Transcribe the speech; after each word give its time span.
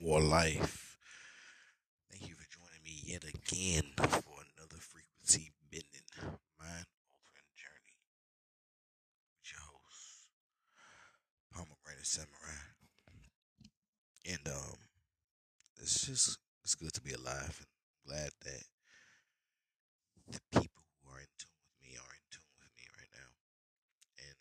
more 0.00 0.20
life. 0.20 0.96
Thank 2.10 2.28
you 2.28 2.34
for 2.34 2.46
joining 2.48 2.82
me 2.84 3.02
yet 3.04 3.24
again 3.24 3.92
for 3.98 4.40
another 4.56 4.80
frequency 4.80 5.52
bending, 5.70 6.08
mind 6.58 6.86
altering 7.12 7.52
journey 7.54 7.96
with 9.36 9.52
your 9.52 9.60
host, 9.60 10.26
Pomegranate 11.52 12.06
Samurai. 12.06 12.64
And 14.24 14.48
um, 14.48 14.78
it's 15.76 16.06
just 16.06 16.38
it's 16.64 16.74
good 16.74 16.92
to 16.94 17.00
be 17.02 17.12
alive 17.12 17.60
and 17.60 17.68
glad 18.06 18.30
that 18.44 18.64
the 20.28 20.40
people 20.60 20.82
who 21.02 21.12
are 21.12 21.20
in 21.20 21.32
tune 21.36 21.60
with 21.60 21.76
me 21.84 21.96
are 22.00 22.14
in 22.16 22.24
tune 22.30 22.52
with 22.56 22.72
me 22.76 22.84
right 22.96 23.12
now. 23.12 23.32
And 24.16 24.36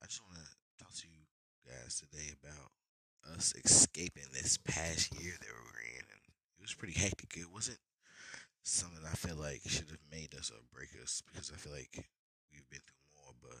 I 0.00 0.06
just 0.06 0.22
want 0.24 0.40
to 0.40 0.48
talk 0.80 0.94
to 0.94 1.08
you 1.08 1.24
guys 1.66 2.00
today 2.00 2.32
about 2.40 2.75
us 3.36 3.52
escaping 3.64 4.24
this 4.32 4.56
past 4.56 5.12
year 5.20 5.34
that 5.38 5.46
we 5.46 5.52
were 5.52 5.84
in, 5.84 6.04
and 6.10 6.20
it 6.58 6.62
was 6.62 6.74
pretty 6.74 6.98
hectic. 6.98 7.36
It 7.36 7.52
wasn't 7.52 7.78
something 8.62 9.04
I 9.04 9.14
feel 9.14 9.36
like 9.36 9.62
should 9.66 9.90
have 9.90 10.10
made 10.10 10.34
us 10.34 10.50
or 10.50 10.58
break 10.72 10.90
us 11.02 11.22
because 11.26 11.52
I 11.54 11.56
feel 11.56 11.72
like 11.72 12.06
we've 12.50 12.68
been 12.70 12.80
through 12.80 13.12
more, 13.14 13.34
but 13.40 13.60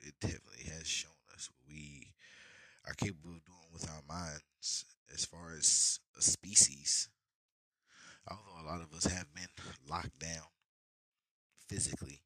it 0.00 0.14
definitely 0.20 0.70
has 0.72 0.86
shown 0.86 1.12
us 1.34 1.50
what 1.50 1.68
we 1.68 2.14
are 2.86 2.94
capable 2.94 3.36
of 3.36 3.44
doing 3.44 3.68
with 3.72 3.88
our 3.90 4.02
minds 4.08 4.84
as 5.12 5.24
far 5.24 5.52
as 5.56 6.00
a 6.16 6.22
species. 6.22 7.08
Although 8.28 8.62
a 8.62 8.70
lot 8.70 8.80
of 8.80 8.94
us 8.96 9.04
have 9.06 9.34
been 9.34 9.48
locked 9.88 10.18
down 10.18 10.46
physically, 11.68 12.22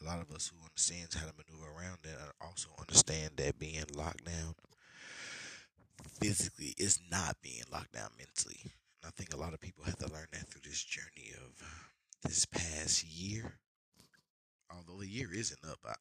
a 0.00 0.04
lot 0.04 0.20
of 0.20 0.30
us 0.34 0.48
who 0.48 0.62
understands 0.62 1.14
how 1.14 1.26
to 1.26 1.32
maneuver 1.36 1.70
around 1.70 1.98
that 2.02 2.32
also 2.40 2.68
understand 2.78 3.30
that 3.36 3.58
being 3.58 3.84
locked 3.94 4.24
down 4.24 4.54
physically 6.20 6.74
is 6.78 7.00
not 7.10 7.36
being 7.42 7.62
locked 7.72 7.92
down 7.92 8.10
mentally. 8.18 8.60
And 8.62 8.72
I 9.06 9.10
think 9.10 9.32
a 9.32 9.36
lot 9.38 9.54
of 9.54 9.60
people 9.60 9.84
have 9.84 9.98
to 9.98 10.12
learn 10.12 10.26
that 10.32 10.48
through 10.48 10.62
this 10.64 10.82
journey 10.82 11.32
of 11.36 11.62
this 12.22 12.44
past 12.46 13.04
year. 13.04 13.58
Although 14.70 15.00
the 15.00 15.08
year 15.08 15.32
isn't 15.32 15.64
up, 15.64 15.78
I, 15.86 15.94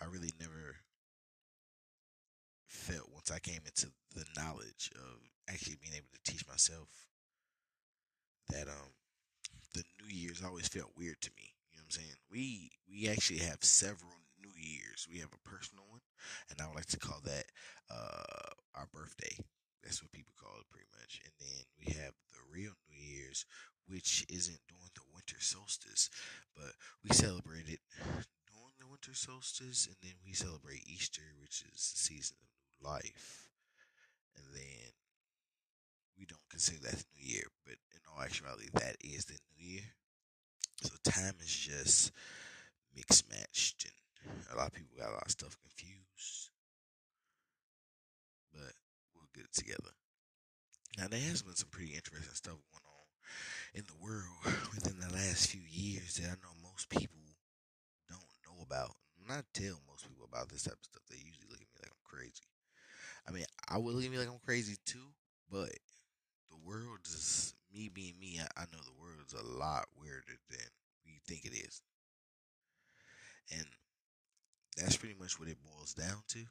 I 0.00 0.06
really 0.06 0.32
never 0.40 0.76
felt 2.68 3.12
once 3.12 3.30
I 3.30 3.38
came 3.38 3.60
into 3.64 3.86
the 4.14 4.24
knowledge 4.36 4.90
of 4.94 5.20
actually 5.48 5.76
being 5.80 5.94
able 5.94 6.08
to 6.12 6.30
teach 6.32 6.46
myself 6.48 6.88
that 8.48 8.68
um 8.68 8.92
the 9.74 9.84
New 10.00 10.14
Year's 10.14 10.42
always 10.42 10.68
felt 10.68 10.96
weird 10.96 11.20
to 11.22 11.30
me. 11.36 11.54
You 11.72 11.78
know 11.78 11.82
what 11.82 11.96
I'm 11.96 12.02
saying? 12.02 12.16
We 12.30 12.70
we 12.88 13.08
actually 13.08 13.40
have 13.40 13.64
several 13.64 14.12
Years. 14.66 15.06
We 15.10 15.18
have 15.20 15.32
a 15.32 15.48
personal 15.48 15.84
one, 15.88 16.00
and 16.50 16.60
I 16.60 16.66
would 16.66 16.76
like 16.76 16.86
to 16.92 16.98
call 16.98 17.20
that 17.24 17.46
uh 17.90 18.52
our 18.74 18.88
birthday. 18.92 19.36
That's 19.82 20.02
what 20.02 20.12
people 20.12 20.34
call 20.40 20.56
it 20.60 20.70
pretty 20.70 20.88
much. 20.98 21.20
And 21.22 21.32
then 21.38 21.64
we 21.78 21.92
have 22.00 22.14
the 22.32 22.40
real 22.50 22.72
New 22.88 22.96
Year's, 22.96 23.44
which 23.86 24.24
isn't 24.30 24.60
during 24.68 24.90
the 24.94 25.04
winter 25.12 25.36
solstice, 25.40 26.08
but 26.56 26.72
we 27.04 27.10
celebrate 27.10 27.68
it 27.68 27.80
during 28.48 28.74
the 28.80 28.88
winter 28.88 29.12
solstice, 29.14 29.86
and 29.86 29.96
then 30.02 30.16
we 30.24 30.32
celebrate 30.32 30.88
Easter, 30.88 31.36
which 31.40 31.62
is 31.68 31.92
the 31.92 31.98
season 32.00 32.36
of 32.40 32.48
new 32.64 32.88
life. 32.88 33.50
And 34.36 34.46
then 34.54 34.90
we 36.18 36.24
don't 36.24 36.48
consider 36.50 36.78
that 36.82 36.96
the 36.96 37.04
new 37.14 37.34
year, 37.34 37.46
but 37.66 37.76
in 37.92 38.00
all 38.08 38.22
actuality, 38.22 38.68
that 38.74 38.96
is 39.00 39.26
the 39.26 39.38
new 39.58 39.74
year. 39.74 39.94
So 40.82 40.90
time 41.04 41.34
is 41.40 41.54
just 41.54 42.12
mixed 42.94 43.28
matched, 43.30 43.84
and 43.84 43.92
a 44.52 44.56
lot 44.56 44.68
of 44.68 44.74
people 44.74 44.96
got 44.98 45.10
a 45.10 45.18
lot 45.18 45.26
of 45.26 45.30
stuff 45.30 45.56
confused. 45.60 46.50
But 48.52 48.72
we'll 49.14 49.30
get 49.34 49.44
it 49.44 49.54
together. 49.54 49.94
Now 50.98 51.08
there 51.08 51.20
has 51.20 51.42
been 51.42 51.56
some 51.56 51.70
pretty 51.70 51.94
interesting 51.94 52.34
stuff 52.34 52.58
going 52.70 52.86
on 52.86 53.06
in 53.74 53.84
the 53.86 53.98
world 53.98 54.46
within 54.74 55.00
the 55.00 55.12
last 55.12 55.50
few 55.50 55.62
years 55.66 56.14
that 56.16 56.30
I 56.30 56.38
know 56.38 56.54
most 56.70 56.88
people 56.88 57.18
don't 58.08 58.22
know 58.46 58.62
about. 58.62 58.94
When 59.18 59.36
I 59.36 59.42
tell 59.52 59.82
most 59.88 60.06
people 60.06 60.28
about 60.28 60.48
this 60.48 60.64
type 60.64 60.78
of 60.78 60.84
stuff, 60.86 61.02
they 61.10 61.18
usually 61.18 61.50
look 61.50 61.60
at 61.60 61.66
me 61.72 61.82
like 61.82 61.90
I'm 61.90 62.06
crazy. 62.06 62.46
I 63.26 63.32
mean, 63.32 63.44
I 63.68 63.78
would 63.78 63.94
look 63.94 64.04
at 64.04 64.10
me 64.10 64.18
like 64.18 64.28
I'm 64.28 64.44
crazy 64.44 64.76
too, 64.84 65.14
but 65.50 65.72
the 66.50 66.60
world 66.62 67.00
is 67.04 67.54
me 67.72 67.88
being 67.88 68.14
me. 68.20 68.38
I, 68.38 68.62
I 68.62 68.64
know 68.70 68.78
the 68.84 69.00
world 69.00 69.24
is 69.26 69.32
a 69.32 69.42
lot 69.42 69.86
weirder 69.98 70.38
than 70.50 70.68
we 71.06 71.20
think 71.26 71.44
it 71.44 71.56
is, 71.56 71.82
and 73.50 73.66
that's 74.74 74.96
pretty 74.96 75.16
much 75.18 75.38
what 75.38 75.48
it 75.48 75.62
boils 75.62 75.94
down 75.94 76.22
to. 76.28 76.44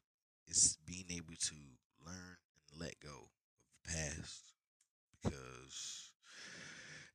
It's 0.48 0.78
being 0.86 1.06
able 1.12 1.36
to 1.40 1.56
learn 2.06 2.38
and 2.72 2.82
let 2.82 3.00
go 3.00 3.10
of 3.10 3.86
the 3.86 3.92
past 3.92 4.54
because 5.22 6.12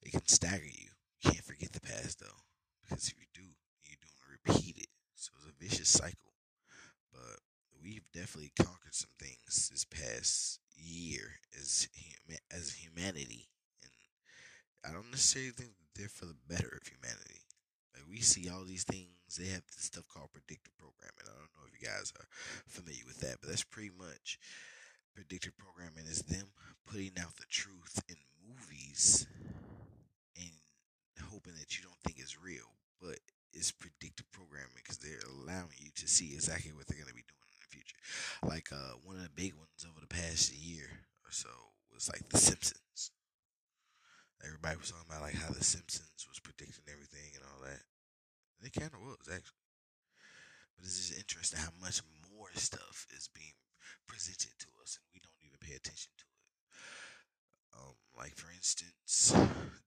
it 0.02 0.12
can 0.12 0.26
stagger 0.26 0.64
you. 0.64 0.90
You 1.20 1.32
can't 1.32 1.44
forget 1.44 1.72
the 1.72 1.80
past 1.80 2.20
though, 2.20 2.44
because 2.82 3.08
if 3.08 3.14
you 3.18 3.26
do, 3.34 3.42
you're 3.82 3.98
doing 4.00 4.18
repeat 4.46 4.78
it. 4.78 4.88
So 5.14 5.32
it's 5.36 5.48
a 5.48 5.64
vicious 5.64 5.88
cycle. 5.88 6.32
But 7.12 7.40
we've 7.82 8.10
definitely 8.12 8.52
conquered 8.56 8.94
some 8.94 9.10
things 9.18 9.68
this 9.70 9.84
past 9.84 10.60
year 10.76 11.40
as 11.58 11.88
as 12.54 12.72
humanity, 12.72 13.48
and 13.82 13.92
I 14.84 14.92
don't 14.94 15.10
necessarily 15.10 15.50
think 15.50 15.70
they're 15.96 16.08
for 16.08 16.26
the 16.26 16.36
better 16.48 16.78
of 16.80 16.86
humanity. 16.86 17.37
We 18.08 18.20
see 18.20 18.48
all 18.48 18.64
these 18.64 18.84
things. 18.84 19.36
They 19.38 19.52
have 19.52 19.66
this 19.68 19.84
stuff 19.92 20.08
called 20.08 20.32
predictive 20.32 20.72
programming. 20.78 21.20
I 21.22 21.36
don't 21.36 21.52
know 21.52 21.68
if 21.68 21.76
you 21.76 21.86
guys 21.86 22.12
are 22.18 22.26
familiar 22.66 23.04
with 23.06 23.20
that, 23.20 23.38
but 23.40 23.50
that's 23.50 23.64
pretty 23.64 23.92
much 23.92 24.38
predictive 25.14 25.52
programming 25.58 26.06
is 26.06 26.22
them 26.22 26.48
putting 26.86 27.12
out 27.20 27.36
the 27.36 27.50
truth 27.50 28.00
in 28.08 28.16
movies 28.46 29.26
and 30.36 30.54
hoping 31.30 31.54
that 31.58 31.76
you 31.76 31.84
don't 31.84 31.98
think 32.06 32.18
it's 32.18 32.40
real, 32.40 32.72
but 33.02 33.18
it's 33.52 33.72
predictive 33.72 34.30
programming 34.32 34.78
because 34.80 34.98
they're 34.98 35.26
allowing 35.26 35.76
you 35.76 35.90
to 35.96 36.08
see 36.08 36.32
exactly 36.34 36.72
what 36.72 36.86
they're 36.86 37.02
going 37.02 37.10
to 37.10 37.18
be 37.18 37.26
doing 37.26 37.50
in 37.50 37.60
the 37.60 37.74
future. 37.74 38.00
Like 38.46 38.72
uh, 38.72 38.96
one 39.04 39.16
of 39.16 39.22
the 39.22 39.34
big 39.34 39.54
ones 39.54 39.84
over 39.84 40.00
the 40.00 40.08
past 40.08 40.54
year 40.54 41.04
or 41.26 41.32
so 41.32 41.50
was 41.92 42.08
like 42.08 42.28
The 42.28 42.38
Simpsons. 42.38 43.10
Everybody 44.44 44.78
was 44.78 44.90
talking 44.90 45.10
about 45.10 45.22
like 45.22 45.34
how 45.34 45.50
The 45.52 45.64
Simpsons 45.64 46.26
was 46.28 46.38
predicting 46.38 46.86
everything 46.86 47.34
and 47.34 47.44
all 47.44 47.60
that. 47.66 47.82
It 48.62 48.72
kind 48.72 48.92
of 48.92 49.00
was 49.00 49.28
actually, 49.28 49.62
but 50.76 50.84
it's 50.84 50.98
just 50.98 51.18
interesting 51.18 51.60
how 51.60 51.70
much 51.80 52.02
more 52.34 52.48
stuff 52.54 53.06
is 53.16 53.28
being 53.34 53.54
presented 54.06 54.58
to 54.58 54.68
us 54.82 54.98
and 54.98 55.06
we 55.14 55.20
don't 55.20 55.42
even 55.44 55.58
pay 55.60 55.74
attention 55.74 56.10
to 56.18 56.24
it. 56.24 57.78
Um, 57.78 57.94
like 58.16 58.34
for 58.36 58.50
instance, 58.50 59.34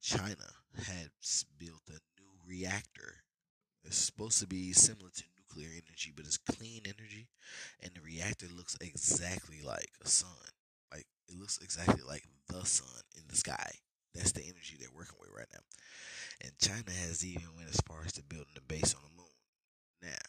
China 0.01 0.47
has 0.87 1.45
built 1.57 1.83
a 1.89 1.99
new 2.19 2.31
reactor. 2.47 3.23
It's 3.83 3.97
supposed 3.97 4.39
to 4.39 4.47
be 4.47 4.73
similar 4.73 5.09
to 5.09 5.23
nuclear 5.37 5.69
energy, 5.71 6.13
but 6.15 6.25
it's 6.25 6.37
clean 6.37 6.81
energy, 6.85 7.27
and 7.81 7.91
the 7.95 8.01
reactor 8.01 8.47
looks 8.55 8.77
exactly 8.79 9.61
like 9.65 9.89
a 10.03 10.07
sun. 10.07 10.29
Like 10.91 11.07
it 11.27 11.37
looks 11.39 11.57
exactly 11.61 12.03
like 12.07 12.23
the 12.47 12.63
sun 12.65 13.01
in 13.17 13.23
the 13.27 13.35
sky. 13.35 13.71
That's 14.13 14.33
the 14.33 14.43
energy 14.43 14.77
they're 14.79 14.89
working 14.95 15.17
with 15.19 15.31
right 15.35 15.47
now. 15.53 15.63
And 16.43 16.57
China 16.59 16.91
has 17.05 17.23
even 17.25 17.55
went 17.55 17.69
as 17.69 17.81
far 17.87 18.01
as 18.05 18.13
to 18.13 18.23
building 18.23 18.57
a 18.57 18.61
base 18.61 18.95
on 18.95 19.01
the 19.03 19.15
moon. 19.15 19.37
Now, 20.01 20.25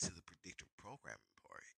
to 0.00 0.14
the 0.14 0.22
predictive 0.22 0.68
programming 0.76 1.34
part, 1.42 1.74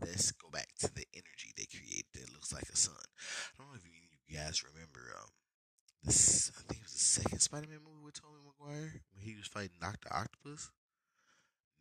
let's 0.00 0.32
go 0.32 0.50
back 0.50 0.68
to 0.80 0.92
the 0.92 1.06
energy 1.14 1.52
they 1.56 1.64
created 1.64 2.12
that 2.14 2.32
looks 2.32 2.52
like 2.52 2.68
a 2.68 2.76
sun. 2.76 2.94
I 3.56 3.62
don't 3.62 3.72
know 3.72 3.78
if 3.78 3.86
you, 3.86 4.36
guys 4.36 4.62
remember 4.62 5.00
um 5.16 5.30
this 6.04 6.52
I 6.54 6.60
think 6.68 6.80
it 6.80 6.84
was 6.84 6.92
the 6.92 6.98
second 6.98 7.38
Spider 7.40 7.66
Man 7.66 7.80
movie 7.82 8.04
with 8.04 8.20
Tobey 8.20 8.44
Maguire 8.44 9.00
when 9.14 9.24
he 9.24 9.36
was 9.36 9.46
fighting 9.46 9.80
Doctor 9.80 10.08
Octopus. 10.12 10.70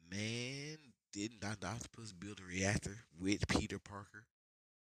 Man, 0.10 0.78
didn't 1.12 1.42
Doctor 1.42 1.68
Octopus 1.68 2.14
build 2.14 2.40
a 2.40 2.48
reactor 2.48 3.04
with 3.20 3.48
Peter 3.50 3.80
Parker 3.80 4.28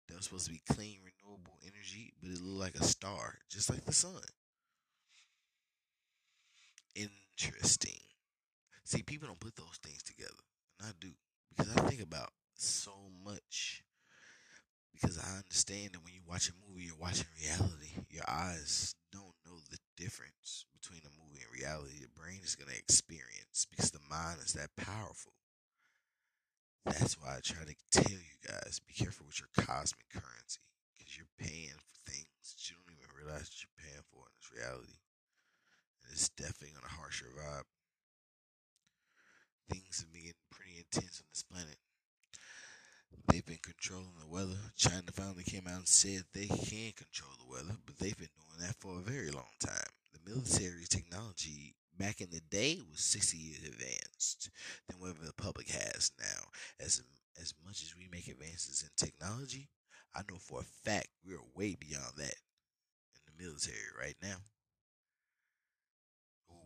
that 0.07 0.17
was 0.17 0.27
supposed 0.27 0.47
to 0.47 0.53
be 0.53 0.61
clean, 0.71 0.99
renewable 1.01 1.59
energy, 1.63 2.13
but 2.21 2.31
it 2.31 2.43
looked 2.43 2.61
like 2.61 2.75
a 2.77 2.85
star, 2.85 3.39
just 3.51 3.71
like 3.71 3.87
the 3.87 3.93
sun. 3.93 4.21
Interesting. 6.97 8.01
See, 8.85 9.03
people 9.03 9.29
don't 9.29 9.41
put 9.41 9.57
those 9.57 9.79
things 9.83 10.03
together, 10.03 10.45
and 10.81 10.89
I 10.89 10.93
do 11.01 11.13
because 11.51 11.77
I 11.77 11.81
think 11.89 12.03
about 12.03 12.31
so 12.55 12.93
much. 13.25 13.85
Because 14.93 15.19
I 15.19 15.37
understand 15.39 15.93
that 15.93 16.03
when 16.03 16.15
you 16.15 16.23
watch 16.27 16.49
a 16.49 16.53
movie, 16.67 16.85
you're 16.85 16.97
watching 16.97 17.27
reality. 17.39 17.93
Your 18.11 18.25
eyes 18.27 18.95
don't 19.13 19.37
know 19.45 19.61
the 19.71 19.79
difference 19.97 20.65
between 20.73 21.03
a 21.05 21.13
movie 21.23 21.45
and 21.45 21.53
reality. 21.53 22.01
Your 22.01 22.09
brain 22.17 22.41
is 22.43 22.57
going 22.57 22.71
to 22.71 22.79
experience 22.79 23.67
because 23.71 23.91
the 23.91 24.01
mind 24.09 24.41
is 24.45 24.55
that 24.55 24.75
powerful. 24.77 25.33
That's 26.87 27.21
why 27.21 27.37
I 27.37 27.41
try 27.43 27.65
to 27.65 27.75
tell 27.91 28.11
you 28.13 28.37
guys 28.47 28.81
be 28.81 28.95
careful 28.95 29.27
with 29.27 29.41
your 29.41 29.51
cosmic 29.67 30.09
currency 30.09 30.63
because 30.95 31.17
you're 31.17 31.27
paying 31.39 31.77
for 31.77 32.11
things 32.11 32.55
that 32.55 32.71
you 32.71 32.77
don't 32.77 32.95
even 32.97 33.11
realize 33.13 33.51
that 33.51 33.61
you're 33.61 33.77
paying 33.85 34.05
for 34.09 34.25
in 34.25 34.33
this 34.39 34.55
reality. 34.55 34.97
It's 36.11 36.29
definitely 36.31 36.75
on 36.77 36.83
a 36.85 36.95
harsher 36.95 37.27
vibe. 37.27 37.65
Things 39.71 40.01
have 40.01 40.13
been 40.13 40.23
getting 40.23 40.51
pretty 40.51 40.79
intense 40.79 41.21
on 41.21 41.27
this 41.31 41.43
planet. 41.43 41.77
They've 43.29 43.45
been 43.45 43.59
controlling 43.63 44.19
the 44.21 44.27
weather. 44.27 44.73
China 44.77 45.11
finally 45.13 45.43
came 45.43 45.67
out 45.67 45.79
and 45.79 45.89
said 45.89 46.25
they 46.33 46.47
can 46.47 46.93
control 46.93 47.33
the 47.39 47.51
weather, 47.51 47.77
but 47.85 47.99
they've 47.99 48.17
been 48.17 48.29
doing 48.37 48.67
that 48.67 48.77
for 48.79 48.99
a 48.99 49.03
very 49.03 49.31
long 49.31 49.51
time. 49.61 49.91
The 50.13 50.31
military 50.31 50.85
technology 50.89 51.75
back 51.99 52.21
in 52.21 52.31
the 52.31 52.41
day 52.41 52.79
was 52.91 53.01
60 53.01 53.37
years 53.37 53.63
advanced 53.67 54.51
than 54.89 55.01
whatever 55.01 55.25
the 55.25 55.33
public 55.33 55.69
has 55.69 56.13
now. 56.19 56.49
As 56.79 57.03
as 57.41 57.53
much 57.65 57.83
as 57.83 57.95
we 57.97 58.09
make 58.11 58.29
advances 58.29 58.83
in 58.83 58.89
technology, 58.97 59.69
I 60.15 60.21
know 60.31 60.39
for 60.39 60.61
a 60.61 60.65
fact 60.65 61.09
we're 61.25 61.43
way 61.55 61.77
beyond 61.79 62.15
that 62.17 62.37
in 63.15 63.21
the 63.27 63.45
military 63.45 63.93
right 64.01 64.17
now. 64.23 64.37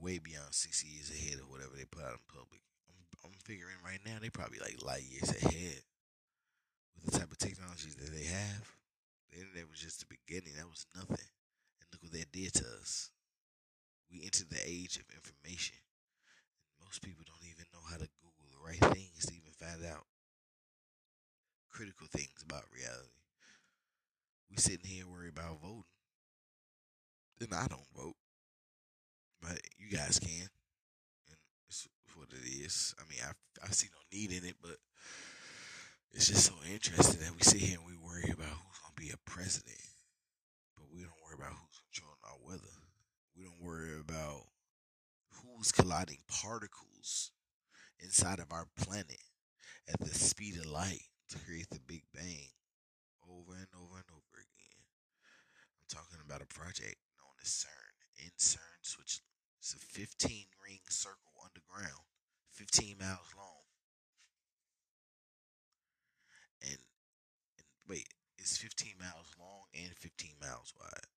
Way 0.00 0.18
beyond 0.18 0.54
60 0.56 0.88
years 0.88 1.10
ahead 1.12 1.40
of 1.40 1.50
whatever 1.52 1.76
they 1.76 1.84
put 1.84 2.04
out 2.04 2.16
in 2.16 2.24
public. 2.32 2.64
I'm, 2.88 3.04
I'm 3.24 3.36
figuring 3.44 3.76
right 3.84 4.00
now 4.04 4.16
they 4.20 4.30
probably 4.30 4.58
like 4.58 4.80
light 4.80 5.04
years 5.04 5.28
ahead 5.28 5.84
with 6.96 7.12
the 7.12 7.18
type 7.18 7.30
of 7.30 7.38
technologies 7.38 7.96
that 7.96 8.08
they 8.08 8.24
have. 8.24 8.64
The 9.30 9.44
internet 9.44 9.68
was 9.70 9.78
just 9.78 10.00
the 10.00 10.08
beginning. 10.08 10.56
That 10.56 10.72
was 10.72 10.86
nothing. 10.96 11.28
And 11.78 11.86
look 11.92 12.02
what 12.02 12.12
that 12.16 12.32
did 12.32 12.54
to 12.54 12.66
us. 12.80 13.10
We 14.10 14.24
entered 14.24 14.50
the 14.50 14.64
age 14.64 14.96
of 14.96 15.06
information. 15.12 15.78
And 16.64 16.88
most 16.88 17.04
people 17.04 17.22
don't 17.28 17.46
even 17.46 17.68
know 17.70 17.84
how 17.84 18.00
to 18.00 18.08
Google 18.24 18.48
the 18.50 18.64
right 18.64 18.82
things 18.96 19.28
to 19.28 19.36
even 19.36 19.52
find 19.54 19.84
out 19.84 20.08
critical 21.70 22.08
things 22.10 22.42
about 22.42 22.64
reality. 22.74 23.20
We 24.50 24.56
sitting 24.56 24.88
here 24.88 25.06
worried 25.06 25.36
about 25.36 25.60
voting. 25.62 25.84
Then 27.38 27.54
I 27.54 27.68
don't 27.68 27.86
vote. 27.94 28.19
But 29.40 29.60
you 29.78 29.88
guys 29.96 30.18
can. 30.18 30.48
And 31.28 31.38
it's 31.68 31.88
what 32.14 32.28
it 32.32 32.46
is. 32.46 32.94
I 32.98 33.08
mean, 33.08 33.20
I, 33.24 33.32
I 33.66 33.70
see 33.70 33.88
no 33.92 34.18
need 34.18 34.32
in 34.32 34.48
it, 34.48 34.56
but 34.62 34.76
it's 36.12 36.28
just 36.28 36.46
so 36.46 36.54
interesting 36.70 37.20
that 37.20 37.34
we 37.34 37.42
sit 37.42 37.60
here 37.60 37.78
and 37.78 37.86
we 37.86 37.96
worry 37.96 38.30
about 38.30 38.50
who's 38.50 38.78
going 38.82 38.94
to 38.96 39.00
be 39.00 39.10
a 39.10 39.30
president. 39.30 39.80
But 40.76 40.86
we 40.92 41.02
don't 41.02 41.20
worry 41.24 41.36
about 41.38 41.54
who's 41.54 41.80
controlling 41.92 42.24
our 42.24 42.38
weather. 42.44 42.76
We 43.36 43.44
don't 43.44 43.62
worry 43.62 43.98
about 43.98 44.46
who's 45.30 45.72
colliding 45.72 46.18
particles 46.28 47.32
inside 48.00 48.40
of 48.40 48.52
our 48.52 48.66
planet 48.76 49.22
at 49.88 50.00
the 50.00 50.14
speed 50.14 50.56
of 50.56 50.66
light 50.66 51.02
to 51.30 51.38
create 51.38 51.70
the 51.70 51.80
Big 51.86 52.02
Bang 52.14 52.50
over 53.28 53.54
and 53.54 53.70
over 53.76 53.96
and 53.96 54.10
over 54.10 54.36
again. 54.36 54.82
I'm 55.78 55.86
talking 55.88 56.18
about 56.24 56.42
a 56.42 56.46
project 56.46 56.96
known 57.16 57.36
as 57.42 57.48
CERN 57.48 57.89
in 58.22 58.30
CERN, 58.38 58.80
Switzerland. 58.82 59.30
It's 59.60 59.74
a 59.74 59.78
15 59.78 60.46
ring 60.64 60.80
circle 60.88 61.32
underground, 61.44 62.04
15 62.52 62.96
miles 62.98 63.32
long. 63.36 63.64
And, 66.62 66.80
and 67.56 67.66
wait, 67.88 68.08
it's 68.38 68.56
15 68.56 68.94
miles 68.98 69.32
long 69.38 69.68
and 69.74 69.92
15 69.96 70.30
miles 70.40 70.72
wide. 70.78 71.08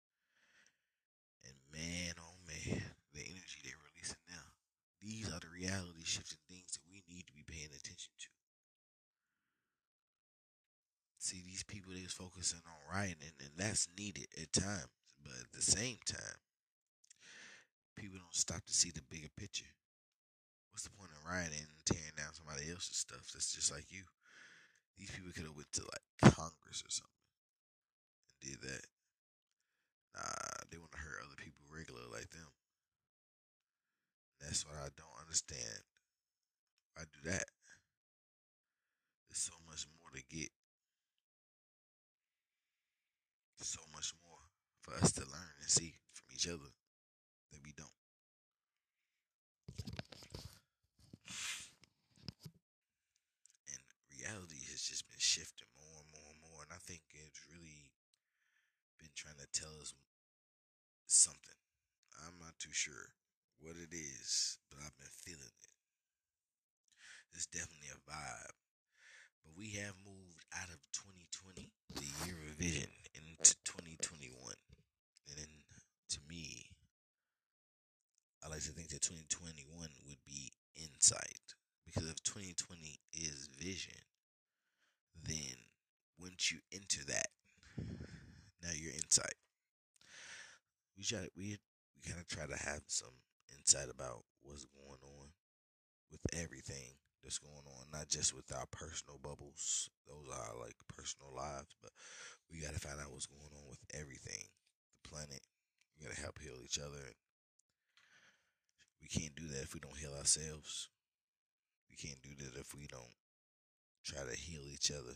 And 1.43 1.55
man, 1.71 2.15
oh 2.19 2.39
man, 2.47 2.95
the 3.13 3.23
energy 3.23 3.59
they're 3.63 3.79
releasing 3.91 4.23
now. 4.27 4.51
These 5.01 5.27
are 5.27 5.39
the 5.39 5.51
reality 5.51 6.03
shifting 6.03 6.39
things 6.47 6.79
that 6.79 6.87
we 6.87 7.03
need 7.07 7.27
to 7.27 7.33
be 7.33 7.43
paying 7.43 7.71
attention 7.75 8.15
to. 8.19 8.27
See, 11.19 11.41
these 11.45 11.63
people 11.63 11.93
they 11.93 12.03
was 12.03 12.11
focusing 12.11 12.59
on 12.67 12.91
writing, 12.91 13.23
and, 13.23 13.35
and 13.39 13.55
that's 13.55 13.87
needed 13.97 14.27
at 14.35 14.51
times. 14.51 14.91
But 15.23 15.39
at 15.39 15.51
the 15.53 15.61
same 15.61 15.99
time, 16.05 16.39
people 17.95 18.17
don't 18.17 18.35
stop 18.35 18.65
to 18.65 18.73
see 18.73 18.91
the 18.91 19.05
bigger 19.09 19.31
picture. 19.37 19.69
What's 20.71 20.83
the 20.83 20.95
point 20.97 21.13
of 21.13 21.21
rioting 21.29 21.61
and 21.61 21.85
tearing 21.85 22.17
down 22.17 22.33
somebody 22.33 22.65
else's 22.69 22.97
stuff 22.97 23.29
that's 23.29 23.53
just 23.53 23.71
like 23.71 23.93
you? 23.93 24.03
These 24.97 25.11
people 25.11 25.31
could 25.33 25.45
have 25.45 25.57
went 25.57 25.71
to 25.77 25.85
like 25.85 26.33
Congress 26.33 26.81
or 26.81 26.89
something 26.89 27.29
and 28.25 28.37
did 28.41 28.61
that. 28.61 28.85
Nah, 30.17 30.65
they 30.69 30.77
want 30.77 30.91
to 30.93 31.01
hurt 31.01 31.21
other 31.21 31.37
people 31.37 31.61
regular 31.69 32.05
like 32.09 32.29
them. 32.29 32.49
That's 34.41 34.65
what 34.65 34.77
I 34.77 34.89
don't 34.97 35.21
understand. 35.21 35.85
I 36.97 37.05
do 37.05 37.29
that. 37.29 37.45
There's 39.29 39.41
so 39.41 39.53
much 39.65 39.85
more 39.97 40.09
to 40.13 40.23
get. 40.29 40.49
So 43.63 43.79
much 43.95 44.11
more 44.27 44.43
for 44.81 44.93
us 45.01 45.13
to 45.13 45.21
learn 45.21 45.55
and 45.61 45.69
see 45.69 45.95
from 46.11 46.25
each 46.35 46.47
other 46.47 46.67
that 47.53 47.63
we 47.63 47.73
don't. 47.77 47.93
And 53.69 53.81
reality 54.09 54.65
has 54.73 54.81
just 54.81 55.07
been 55.07 55.21
shifting 55.21 55.69
more 55.77 56.01
and 56.01 56.09
more 56.11 56.29
and 56.33 56.41
more. 56.41 56.61
And 56.65 56.73
I 56.73 56.81
think 56.81 57.01
it's 57.13 57.45
really 57.49 57.93
been 58.99 59.13
trying 59.15 59.39
to 59.39 59.47
tell 59.53 59.73
us 59.81 59.93
something. 61.07 61.59
I'm 62.25 62.39
not 62.39 62.59
too 62.59 62.73
sure 62.73 63.15
what 63.59 63.75
it 63.77 63.93
is, 63.93 64.57
but 64.69 64.79
I've 64.79 64.97
been 64.97 65.07
feeling 65.23 65.53
it. 65.53 65.71
It's 67.33 67.47
definitely 67.47 67.89
a 67.89 67.97
vibe. 68.05 68.57
But 69.43 69.57
we 69.57 69.71
have 69.81 69.95
moved 70.05 70.45
out 70.53 70.69
of 70.69 70.79
2020, 70.93 71.71
the 71.95 72.09
year 72.25 72.37
of 72.47 72.55
vision, 72.55 72.91
into 73.15 73.55
2021. 73.65 74.31
And 75.27 75.37
then 75.37 75.49
to 76.11 76.19
me, 76.29 76.69
I 78.43 78.49
like 78.49 78.61
to 78.63 78.71
think 78.71 78.89
that 78.89 78.92
2021 79.03 79.67
would 80.07 80.23
be 80.25 80.53
insight. 80.75 81.55
Because 81.85 82.09
if 82.09 82.23
2020 82.23 82.99
is 83.11 83.49
vision, 83.59 83.99
then 85.21 85.59
once 86.17 86.51
you 86.51 86.59
enter 86.71 87.03
that, 87.07 87.27
now 88.63 88.71
you're 88.73 88.95
insight. 88.95 89.35
We 90.97 91.03
try 91.03 91.27
we 91.35 91.57
we 91.95 92.01
kind 92.07 92.21
of 92.21 92.27
try 92.27 92.47
to 92.47 92.55
have 92.55 92.83
some 92.87 93.13
insight 93.51 93.89
about 93.91 94.23
what's 94.41 94.65
going 94.65 95.03
on 95.03 95.27
with 96.09 96.21
everything 96.33 96.95
that's 97.23 97.39
going 97.39 97.67
on, 97.67 97.91
not 97.91 98.07
just 98.07 98.33
with 98.35 98.51
our 98.55 98.67
personal 98.71 99.19
bubbles. 99.21 99.89
Those 100.07 100.27
are 100.31 100.59
like 100.59 100.75
personal 100.87 101.35
lives, 101.35 101.75
but 101.81 101.91
we 102.51 102.59
got 102.61 102.73
to 102.73 102.79
find 102.79 102.99
out 102.99 103.11
what's 103.11 103.27
going 103.27 103.51
on 103.51 103.67
with 103.69 103.83
everything, 103.93 104.47
the 105.01 105.09
planet. 105.09 105.41
We 105.95 106.05
got 106.05 106.15
to 106.15 106.21
help 106.21 106.39
heal 106.39 106.59
each 106.63 106.79
other. 106.79 106.99
And 107.03 107.22
we 109.03 109.09
can't 109.09 109.35
do 109.35 109.47
that 109.49 109.63
if 109.63 109.73
we 109.73 109.81
don't 109.81 109.97
heal 109.97 110.13
ourselves. 110.17 110.87
We 111.89 111.97
can't 111.97 112.21
do 112.23 112.29
that 112.39 112.57
if 112.57 112.73
we 112.73 112.87
don't 112.87 113.01
try 114.05 114.21
to 114.23 114.35
heal 114.35 114.61
each 114.71 114.91
other. 114.91 115.15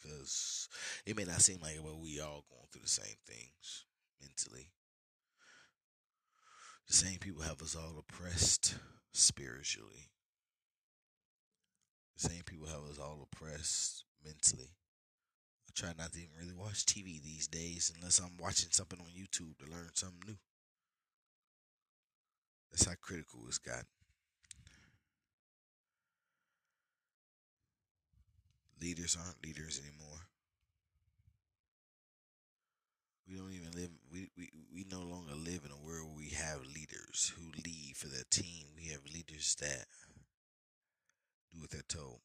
Because 0.00 0.68
it 1.04 1.16
may 1.16 1.24
not 1.24 1.42
seem 1.42 1.60
like 1.60 1.74
it, 1.76 1.84
but 1.84 2.00
we 2.00 2.20
all 2.20 2.44
going 2.48 2.66
through 2.72 2.82
the 2.82 2.88
same 2.88 3.16
things 3.26 3.84
mentally. 4.20 4.70
The 6.88 6.94
same 6.94 7.18
people 7.18 7.42
have 7.42 7.62
us 7.62 7.76
all 7.76 7.98
oppressed 7.98 8.76
spiritually. 9.12 10.10
The 12.16 12.28
same 12.28 12.42
people 12.44 12.66
have 12.68 12.84
us 12.90 12.98
all 12.98 13.26
oppressed 13.30 14.04
mentally. 14.24 14.70
I 15.68 15.72
try 15.74 15.92
not 15.96 16.12
to 16.12 16.18
even 16.18 16.30
really 16.38 16.54
watch 16.54 16.86
TV 16.86 17.22
these 17.22 17.46
days 17.46 17.92
unless 17.94 18.18
I'm 18.18 18.36
watching 18.38 18.70
something 18.70 19.00
on 19.00 19.06
YouTube 19.06 19.58
to 19.58 19.70
learn 19.70 19.90
something 19.94 20.22
new. 20.26 20.36
That's 22.74 22.86
how 22.86 22.94
critical 23.00 23.38
it's 23.46 23.58
gotten. 23.58 23.86
Leaders 28.82 29.16
aren't 29.16 29.40
leaders 29.44 29.80
anymore. 29.80 30.26
We 33.28 33.36
don't 33.36 33.52
even 33.52 33.70
live. 33.80 33.90
We, 34.12 34.28
we 34.36 34.50
we 34.74 34.84
no 34.90 35.02
longer 35.02 35.34
live 35.36 35.60
in 35.64 35.70
a 35.70 35.86
world 35.86 36.08
where 36.08 36.16
we 36.16 36.30
have 36.30 36.62
leaders 36.74 37.32
who 37.36 37.44
lead 37.64 37.96
for 37.96 38.08
their 38.08 38.24
team. 38.28 38.66
We 38.76 38.88
have 38.88 39.02
leaders 39.14 39.54
that 39.60 39.86
do 41.52 41.60
what 41.60 41.70
they're 41.70 41.82
told. 41.86 42.18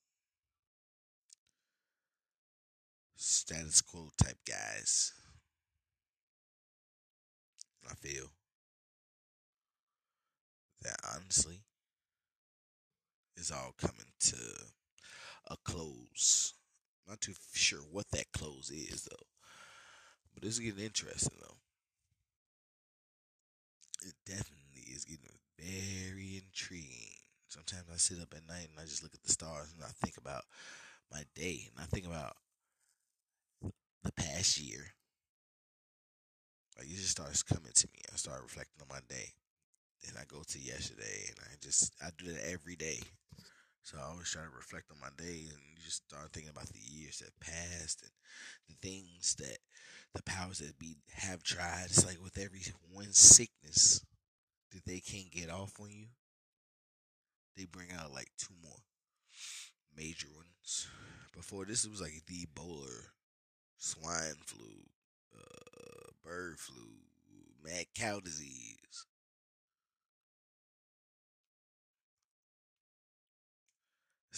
Status 3.15 3.81
quo 3.83 4.09
type 4.17 4.39
guys. 4.47 5.13
I 7.87 7.93
feel 7.93 8.31
that 10.81 10.97
honestly 11.15 11.61
is 13.35 13.51
all 13.51 13.73
coming 13.77 14.11
to 14.19 14.37
a 15.47 15.55
close. 15.63 16.53
Not 17.07 17.21
too 17.21 17.33
sure 17.53 17.79
what 17.79 18.09
that 18.11 18.31
close 18.31 18.69
is 18.69 19.07
though. 19.09 19.25
But 20.33 20.43
it's 20.43 20.59
getting 20.59 20.83
interesting 20.83 21.37
though. 21.41 21.57
It 24.01 24.13
definitely 24.25 24.93
is 24.93 25.05
getting 25.05 25.39
very 25.57 26.41
intriguing. 26.43 27.17
Sometimes 27.49 27.85
I 27.91 27.97
sit 27.97 28.21
up 28.21 28.33
at 28.35 28.47
night 28.47 28.69
and 28.69 28.79
I 28.79 28.83
just 28.83 29.03
look 29.03 29.13
at 29.13 29.23
the 29.23 29.31
stars 29.31 29.73
and 29.75 29.83
I 29.83 29.89
think 30.03 30.17
about 30.17 30.43
my 31.11 31.23
day 31.35 31.69
and 31.71 31.83
I 31.83 31.87
think 31.87 32.05
about 32.05 32.35
the 34.03 34.11
past 34.11 34.59
year. 34.59 34.93
Like 36.77 36.87
it 36.87 36.95
just 36.95 37.09
starts 37.09 37.43
coming 37.43 37.71
to 37.73 37.87
me. 37.93 37.99
I 38.13 38.15
start 38.15 38.41
reflecting 38.41 38.81
on 38.81 38.87
my 38.87 39.01
day. 39.09 39.33
Then 40.03 40.15
I 40.19 40.23
go 40.25 40.41
to 40.43 40.59
yesterday 40.59 41.29
and 41.29 41.37
I 41.41 41.55
just 41.61 41.93
I 42.01 42.09
do 42.17 42.31
that 42.31 42.49
every 42.49 42.75
day. 42.75 42.99
So 43.83 43.97
I 43.97 44.11
always 44.11 44.29
try 44.29 44.43
to 44.43 44.49
reflect 44.55 44.91
on 44.91 44.99
my 44.99 45.09
day 45.17 45.45
and 45.49 45.59
just 45.83 46.03
start 46.07 46.31
thinking 46.31 46.51
about 46.51 46.67
the 46.69 46.79
years 46.79 47.19
that 47.19 47.39
passed 47.39 48.03
and 48.03 48.11
the 48.69 48.87
things 48.87 49.35
that 49.39 49.57
the 50.13 50.23
powers 50.23 50.59
that 50.59 50.77
be 50.79 50.97
have 51.13 51.43
tried. 51.43 51.85
It's 51.85 52.05
like 52.05 52.21
with 52.23 52.37
every 52.37 52.61
one 52.91 53.13
sickness 53.13 54.05
that 54.71 54.85
they 54.85 54.99
can't 54.99 55.31
get 55.31 55.49
off 55.49 55.73
on 55.79 55.89
you, 55.91 56.07
they 57.57 57.65
bring 57.65 57.91
out 57.91 58.13
like 58.13 58.29
two 58.37 58.53
more 58.63 58.79
major 59.95 60.27
ones. 60.35 60.87
Before 61.35 61.65
this, 61.65 61.85
it 61.85 61.91
was 61.91 62.01
like 62.01 62.21
the 62.27 62.45
Ebola, 62.45 62.89
swine 63.77 64.35
flu, 64.45 64.67
uh, 65.35 66.11
bird 66.23 66.59
flu, 66.59 66.83
mad 67.63 67.85
cow 67.95 68.19
disease. 68.19 69.05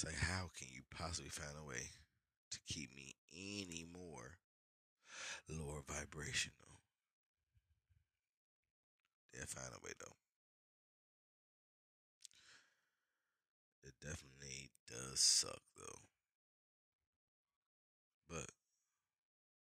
It's 0.01 0.11
like, 0.11 0.29
how 0.31 0.49
can 0.57 0.67
you 0.73 0.81
possibly 0.89 1.29
find 1.29 1.51
a 1.61 1.67
way 1.67 1.91
to 2.49 2.59
keep 2.65 2.89
me 2.95 3.13
any 3.31 3.85
more 3.93 4.37
lower 5.47 5.83
vibrational? 5.87 6.79
They'll 9.31 9.45
find 9.45 9.67
a 9.67 9.85
way 9.85 9.91
though. 9.99 10.15
It 13.83 13.93
definitely 14.01 14.71
does 14.87 15.19
suck 15.19 15.61
though. 15.77 16.01
But 18.27 18.49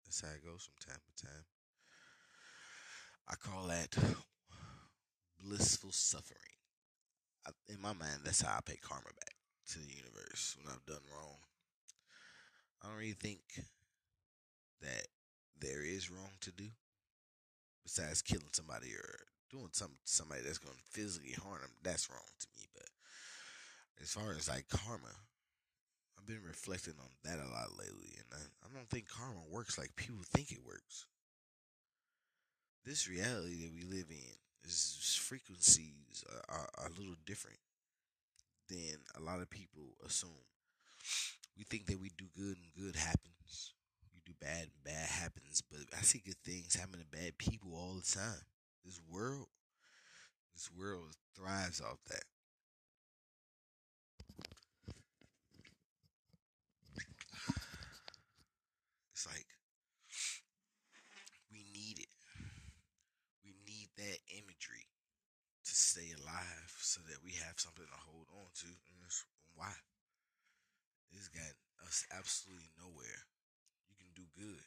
that's 0.05 0.21
how 0.21 0.27
it 0.27 0.45
goes 0.45 0.69
from 0.69 0.93
time 0.93 1.01
to 1.07 1.25
time. 1.25 1.45
I 3.27 3.33
call 3.33 3.65
that 3.69 3.97
blissful 5.43 5.91
suffering. 5.91 6.37
I, 7.47 7.51
in 7.67 7.81
my 7.81 7.93
mind, 7.93 8.21
that's 8.23 8.41
how 8.41 8.55
I 8.55 8.59
pay 8.63 8.77
karma 8.79 9.05
back 9.05 9.38
to 9.69 9.79
the 9.79 9.93
universe 9.93 10.57
when 10.57 10.73
I've 10.73 10.85
done 10.85 11.05
wrong. 11.13 11.37
I 12.81 12.87
don't 12.87 12.97
really 12.97 13.11
think 13.13 13.41
that 14.81 15.07
there 15.59 15.83
is 15.83 16.09
wrong 16.09 16.31
to 16.41 16.51
do 16.51 16.65
besides 17.83 18.21
killing 18.21 18.53
somebody 18.53 18.93
or 18.93 19.19
doing 19.51 19.69
something 19.73 19.97
to 20.05 20.11
somebody 20.11 20.41
that's 20.41 20.57
going 20.57 20.75
to 20.75 20.91
physically 20.91 21.33
harm 21.33 21.61
them. 21.61 21.71
That's 21.83 22.09
wrong 22.09 22.29
to 22.39 22.47
me. 22.55 22.65
But 22.73 22.89
as 24.01 24.13
far 24.13 24.31
as 24.31 24.49
like 24.49 24.69
karma, 24.69 25.13
I've 26.17 26.25
been 26.25 26.41
reflecting 26.47 26.95
on 26.99 27.09
that 27.23 27.39
a 27.39 27.49
lot 27.51 27.77
lately, 27.77 28.17
and 28.17 28.27
I, 28.33 28.41
I 28.65 28.73
don't 28.73 28.89
think 28.89 29.07
karma 29.09 29.41
works 29.49 29.77
like 29.77 29.95
people 29.95 30.23
think 30.23 30.51
it 30.51 30.65
works. 30.65 31.05
This 32.85 33.09
reality 33.09 33.61
that 33.61 33.73
we 33.73 33.83
live 33.83 34.09
in 34.09 34.33
is 34.63 35.17
frequencies 35.21 36.23
are, 36.29 36.55
are, 36.55 36.69
are 36.77 36.87
a 36.87 36.99
little 36.99 37.15
different 37.25 37.59
than 38.69 38.97
a 39.15 39.21
lot 39.21 39.41
of 39.41 39.49
people 39.49 39.95
assume. 40.05 40.45
We 41.57 41.63
think 41.65 41.85
that 41.87 41.99
we 41.99 42.09
do 42.17 42.25
good 42.35 42.57
and 42.57 42.73
good 42.75 42.95
happens. 42.95 43.73
We 44.13 44.21
do 44.25 44.33
bad 44.39 44.63
and 44.63 44.83
bad 44.83 45.09
happens. 45.09 45.61
But 45.69 45.81
I 45.97 46.01
see 46.01 46.19
good 46.25 46.41
things 46.43 46.75
happen 46.75 46.99
to 46.99 47.05
bad 47.05 47.37
people 47.37 47.73
all 47.75 47.95
the 47.95 48.01
time. 48.19 48.41
This 48.85 48.99
world, 49.09 49.47
this 50.53 50.69
world 50.71 51.15
thrives 51.35 51.81
off 51.81 51.99
that. 52.09 52.23
It's 59.13 59.27
like 59.27 59.45
we 61.51 61.63
need 61.73 61.99
it. 61.99 62.07
We 63.43 63.53
need 63.65 63.89
that 63.97 64.19
imagery 64.29 64.87
to 65.65 65.71
stay 65.75 66.11
alive 66.19 66.58
so 66.89 67.05
that 67.05 67.21
we 67.21 67.37
have 67.45 67.61
something 67.61 67.85
to 67.85 68.01
hold 68.01 68.25
on 68.33 68.49
to. 68.65 68.65
And 68.65 68.97
that's 69.05 69.21
why. 69.53 69.69
It's 71.13 71.29
got 71.29 71.53
us 71.85 72.01
absolutely 72.09 72.73
nowhere. 72.81 73.21
You 73.85 73.95
can 74.01 74.09
do 74.17 74.25
good. 74.33 74.65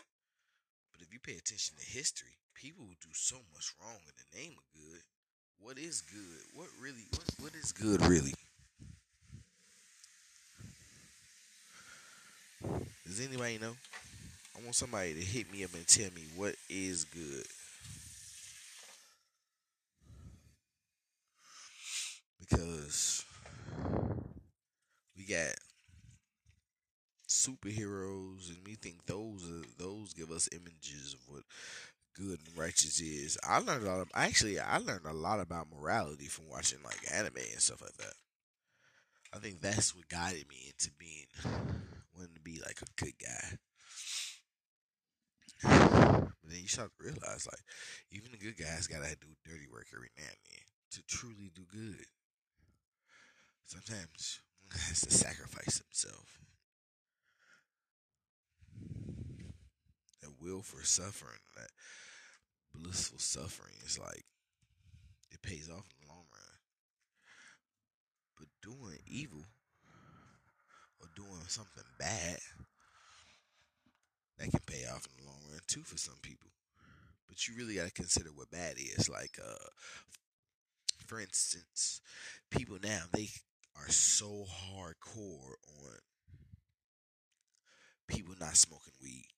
But 0.95 1.03
if 1.03 1.13
you 1.13 1.19
pay 1.19 1.35
attention 1.35 1.75
to 1.79 1.85
history, 1.85 2.39
people 2.55 2.87
will 2.87 3.03
do 3.03 3.11
so 3.11 3.43
much 3.51 3.75
wrong 3.83 3.99
in 4.07 4.15
the 4.15 4.39
name 4.39 4.55
of 4.55 4.63
good. 4.71 5.03
What 5.59 5.79
is 5.79 6.03
good? 6.03 6.43
What 6.55 6.69
really 6.81 7.07
what 7.11 7.27
what 7.41 7.55
is 7.55 7.73
good 7.73 8.05
really? 8.07 8.35
Does 13.05 13.21
anybody 13.21 13.59
know? 13.59 13.75
I 14.57 14.63
want 14.63 14.75
somebody 14.75 15.15
to 15.15 15.21
hit 15.21 15.53
me 15.53 15.65
up 15.65 15.75
and 15.75 15.87
tell 15.87 16.11
me 16.15 16.23
what 16.37 16.55
is 16.71 17.05
good. 17.05 17.47
Because 22.53 23.25
we 25.17 25.25
got 25.25 25.55
superheroes 27.27 28.51
and 28.51 28.59
we 28.67 28.75
think 28.75 29.07
those 29.07 29.43
are 29.51 29.65
those 29.79 30.13
give 30.13 30.31
us 30.31 30.51
images 30.53 31.15
of 31.15 31.21
what 31.33 31.45
good 32.15 32.41
and 32.47 32.59
righteous 32.59 33.01
is. 33.01 33.39
I 33.43 33.59
learned 33.59 33.87
a 33.87 33.91
lot 33.91 34.01
of, 34.01 34.11
actually 34.15 34.61
I 34.61 34.77
learned 34.77 35.07
a 35.07 35.15
lot 35.15 35.41
about 35.41 35.69
morality 35.75 36.27
from 36.27 36.51
watching 36.51 36.81
like 36.85 37.01
anime 37.11 37.33
and 37.37 37.61
stuff 37.61 37.81
like 37.81 37.97
that. 37.97 38.15
I 39.35 39.39
think 39.39 39.63
that's 39.63 39.97
what 39.97 40.09
guided 40.09 40.47
me 40.49 40.67
into 40.67 40.91
being 40.99 41.25
wanting 42.15 42.35
to 42.35 42.41
be 42.41 42.61
like 42.65 42.81
a 42.83 43.03
good 43.03 43.15
guy. 43.19 43.57
But 45.63 46.51
then 46.51 46.61
you 46.61 46.69
start 46.69 46.91
to 46.99 47.05
realize 47.05 47.47
like 47.51 47.63
even 48.11 48.31
the 48.31 48.37
good 48.37 48.59
guys 48.59 48.87
gotta 48.89 49.17
do 49.19 49.29
dirty 49.47 49.69
work 49.73 49.87
every 49.95 50.11
now 50.19 50.25
and 50.25 50.37
then 50.51 50.67
to 50.91 51.03
truly 51.07 51.51
do 51.55 51.63
good. 51.73 52.05
Sometimes 53.67 54.41
one 54.63 54.79
has 54.79 55.01
to 55.03 55.11
sacrifice 55.11 55.83
himself. 55.87 56.39
That 60.21 60.33
will 60.41 60.63
for 60.63 60.85
suffering, 60.85 61.41
that 61.57 61.71
blissful 62.75 63.19
suffering 63.19 63.75
is 63.85 63.99
like 63.99 64.25
it 65.31 65.43
pays 65.43 65.69
off 65.69 65.89
in 65.91 66.07
the 66.07 66.13
long 66.13 66.25
run. 66.33 66.59
But 68.39 68.49
doing 68.63 68.99
evil 69.07 69.45
or 71.01 71.09
doing 71.17 71.43
something 71.49 71.85
bad 71.99 72.39
that 74.39 74.51
can 74.51 74.61
pay 74.67 74.85
off 74.87 75.07
in 75.07 75.25
the 75.25 75.31
long 75.31 75.41
run 75.51 75.61
too 75.67 75.83
for 75.83 75.97
some 75.97 76.17
people. 76.23 76.51
But 77.29 77.49
you 77.49 77.55
really 77.57 77.77
got 77.77 77.87
to 77.87 77.93
consider 77.93 78.31
what 78.31 78.51
bad 78.51 78.77
is. 78.77 79.09
Like, 79.09 79.39
uh, 79.43 79.69
for 81.07 81.21
instance, 81.21 82.01
people 82.51 82.77
now 82.83 83.05
they 83.13 83.31
are 83.77 83.89
so 83.89 84.45
hardcore 84.49 85.55
on 85.67 85.99
people 88.09 88.35
not 88.39 88.57
smoking 88.57 88.93
weed 89.03 89.29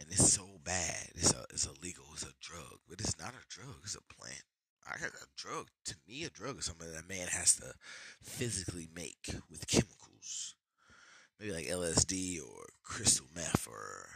and 0.00 0.08
it's 0.10 0.32
so 0.32 0.46
bad. 0.64 1.08
It's 1.14 1.32
a 1.32 1.44
it's 1.50 1.66
illegal. 1.66 2.04
It's 2.14 2.22
a 2.22 2.32
drug, 2.40 2.78
but 2.88 3.00
it's 3.00 3.18
not 3.18 3.34
a 3.34 3.48
drug. 3.48 3.76
It's 3.84 3.96
a 3.96 4.14
plant. 4.14 4.42
I 4.86 4.98
got 4.98 5.10
a 5.10 5.26
drug. 5.36 5.66
To 5.86 5.94
me, 6.08 6.24
a 6.24 6.30
drug 6.30 6.58
is 6.58 6.64
something 6.64 6.90
that 6.90 7.04
a 7.04 7.08
man 7.08 7.28
has 7.28 7.56
to 7.56 7.74
physically 8.22 8.88
make 8.94 9.34
with 9.50 9.68
chemicals, 9.68 10.54
maybe 11.38 11.52
like 11.52 11.66
LSD 11.66 12.38
or 12.40 12.66
crystal 12.82 13.26
meth 13.34 13.68
or 13.68 14.08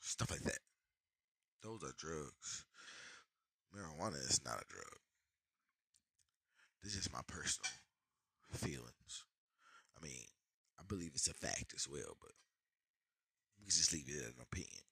stuff 0.00 0.30
like 0.30 0.42
that. 0.42 0.60
Those 1.62 1.82
are 1.82 1.92
drugs. 1.98 2.64
Marijuana 3.74 4.16
is 4.16 4.40
not 4.44 4.62
a 4.62 4.64
drug. 4.68 4.98
This 6.82 6.94
is 6.94 7.12
my 7.12 7.20
personal 7.26 7.70
feelings. 8.56 9.24
I 9.96 10.04
mean, 10.04 10.24
I 10.78 10.82
believe 10.86 11.12
it's 11.14 11.28
a 11.28 11.34
fact 11.34 11.74
as 11.76 11.88
well, 11.88 12.16
but 12.20 12.32
we 13.60 13.66
just 13.66 13.92
leave 13.92 14.08
it 14.08 14.20
as 14.20 14.34
an 14.34 14.42
opinion. 14.42 14.82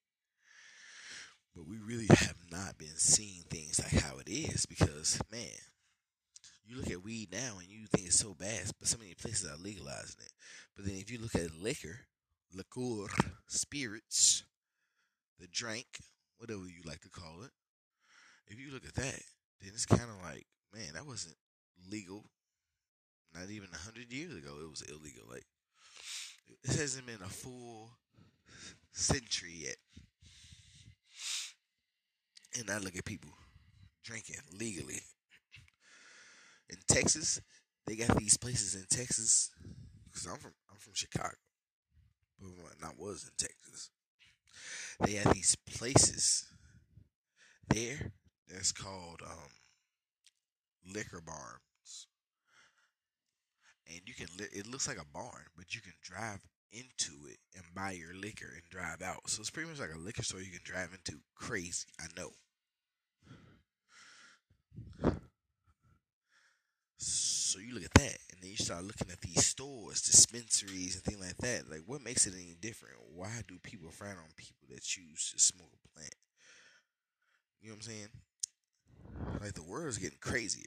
But 1.54 1.66
we 1.66 1.78
really 1.78 2.06
have 2.10 2.36
not 2.50 2.76
been 2.76 2.96
seeing 2.96 3.42
things 3.48 3.80
like 3.80 4.02
how 4.02 4.18
it 4.18 4.28
is 4.28 4.66
because, 4.66 5.18
man, 5.32 5.56
you 6.66 6.76
look 6.76 6.90
at 6.90 7.02
weed 7.02 7.28
now 7.32 7.58
and 7.58 7.68
you 7.68 7.86
think 7.86 8.06
it's 8.06 8.18
so 8.18 8.34
bad, 8.34 8.70
but 8.78 8.88
so 8.88 8.98
many 8.98 9.14
places 9.14 9.48
are 9.48 9.56
legalizing 9.56 10.20
it. 10.20 10.32
But 10.74 10.84
then 10.84 10.96
if 10.96 11.10
you 11.10 11.18
look 11.18 11.34
at 11.34 11.54
liquor, 11.54 12.00
liqueur, 12.52 13.06
spirits, 13.46 14.44
the 15.38 15.46
drink, 15.46 15.86
whatever 16.38 16.62
you 16.66 16.82
like 16.84 17.00
to 17.02 17.08
call 17.08 17.42
it, 17.42 17.52
if 18.48 18.58
you 18.58 18.72
look 18.72 18.84
at 18.84 18.94
that, 18.94 19.22
then 19.60 19.70
it's 19.72 19.86
kind 19.86 20.02
of 20.02 20.22
like, 20.22 20.46
man, 20.74 20.92
that 20.94 21.06
wasn't 21.06 21.36
legal. 21.90 22.24
Not 23.38 23.50
even 23.50 23.68
a 23.72 23.78
hundred 23.78 24.12
years 24.12 24.34
ago, 24.34 24.54
it 24.62 24.70
was 24.70 24.82
illegal. 24.82 25.24
Like 25.28 25.44
it 26.64 26.76
hasn't 26.76 27.06
been 27.06 27.22
a 27.22 27.28
full 27.28 27.90
century 28.92 29.52
yet 29.54 29.76
and 32.58 32.70
I 32.70 32.78
look 32.78 32.96
at 32.96 33.04
people 33.04 33.30
drinking 34.04 34.36
legally. 34.52 35.00
In 36.70 36.78
Texas, 36.88 37.40
they 37.86 37.96
got 37.96 38.16
these 38.16 38.36
places 38.36 38.74
in 38.74 38.86
Texas 38.88 39.50
because 40.06 40.26
I'm 40.26 40.38
from 40.38 40.52
I'm 40.70 40.78
from 40.78 40.94
Chicago, 40.94 41.36
but 42.40 42.48
when 42.48 42.90
I 42.90 42.92
was 42.98 43.24
in 43.24 43.30
Texas, 43.38 43.90
they 45.00 45.12
have 45.12 45.32
these 45.32 45.56
places 45.76 46.46
there 47.68 48.12
that's 48.48 48.72
called 48.72 49.20
um, 49.24 49.50
liquor 50.92 51.22
barns, 51.24 51.60
and 53.88 54.00
you 54.06 54.14
can. 54.14 54.28
Li- 54.38 54.52
it 54.52 54.66
looks 54.66 54.88
like 54.88 54.98
a 54.98 55.12
barn, 55.12 55.44
but 55.56 55.74
you 55.74 55.80
can 55.80 55.94
drive 56.02 56.40
into 56.72 57.26
it 57.28 57.38
and 57.54 57.64
buy 57.74 57.92
your 57.92 58.14
liquor 58.14 58.52
and 58.52 58.62
drive 58.70 59.02
out. 59.02 59.28
So 59.30 59.40
it's 59.40 59.50
pretty 59.50 59.68
much 59.68 59.80
like 59.80 59.94
a 59.94 59.98
liquor 59.98 60.22
store 60.22 60.40
you 60.40 60.50
can 60.50 60.60
drive 60.64 60.90
into. 60.92 61.20
Crazy, 61.36 61.86
I 62.00 62.06
know. 62.16 62.30
So 66.98 67.58
you 67.58 67.74
look 67.74 67.84
at 67.84 67.94
that, 67.94 68.18
and 68.32 68.40
then 68.42 68.50
you 68.50 68.56
start 68.56 68.84
looking 68.84 69.10
at 69.10 69.20
these 69.20 69.46
stores, 69.46 70.02
dispensaries, 70.02 70.94
and 70.94 71.04
things 71.04 71.20
like 71.20 71.36
that. 71.38 71.70
Like, 71.70 71.82
what 71.86 72.02
makes 72.02 72.26
it 72.26 72.34
any 72.34 72.54
different? 72.60 72.96
Why 73.14 73.42
do 73.46 73.58
people 73.62 73.90
frown 73.90 74.18
on 74.18 74.30
people 74.36 74.66
that 74.70 74.82
choose 74.82 75.32
to 75.32 75.38
smoke 75.38 75.72
a 75.72 75.88
plant? 75.88 76.14
You 77.60 77.68
know 77.68 77.74
what 77.74 77.86
I'm 77.86 77.92
saying? 77.92 78.08
Like 79.40 79.54
the 79.54 79.62
world 79.62 79.88
is 79.88 79.98
getting 79.98 80.18
crazier. 80.20 80.64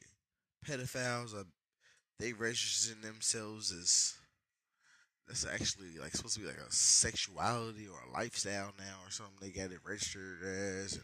Pedophiles 0.65 1.33
are 1.33 1.45
they 2.19 2.33
registering 2.33 3.01
themselves 3.01 3.71
as 3.71 4.13
that's 5.27 5.45
actually 5.45 5.97
like 6.01 6.11
supposed 6.11 6.35
to 6.35 6.41
be 6.41 6.47
like 6.47 6.57
a 6.57 6.71
sexuality 6.71 7.88
or 7.88 7.99
a 8.01 8.13
lifestyle 8.13 8.73
now 8.79 8.97
or 9.05 9.11
something. 9.11 9.35
They 9.39 9.51
got 9.51 9.71
it 9.71 9.79
registered 9.88 10.39
as, 10.43 10.93
and 10.93 11.03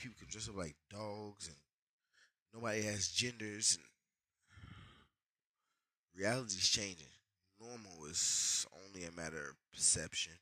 people 0.00 0.16
can 0.18 0.28
dress 0.28 0.48
up 0.48 0.56
like 0.56 0.74
dogs, 0.90 1.46
and 1.46 1.56
nobody 2.52 2.82
has 2.82 3.08
genders, 3.08 3.78
and 3.78 3.86
reality's 6.16 6.68
changing. 6.68 7.06
Normal 7.60 8.06
is 8.10 8.66
only 8.84 9.06
a 9.06 9.12
matter 9.12 9.50
of 9.50 9.56
perception. 9.72 10.34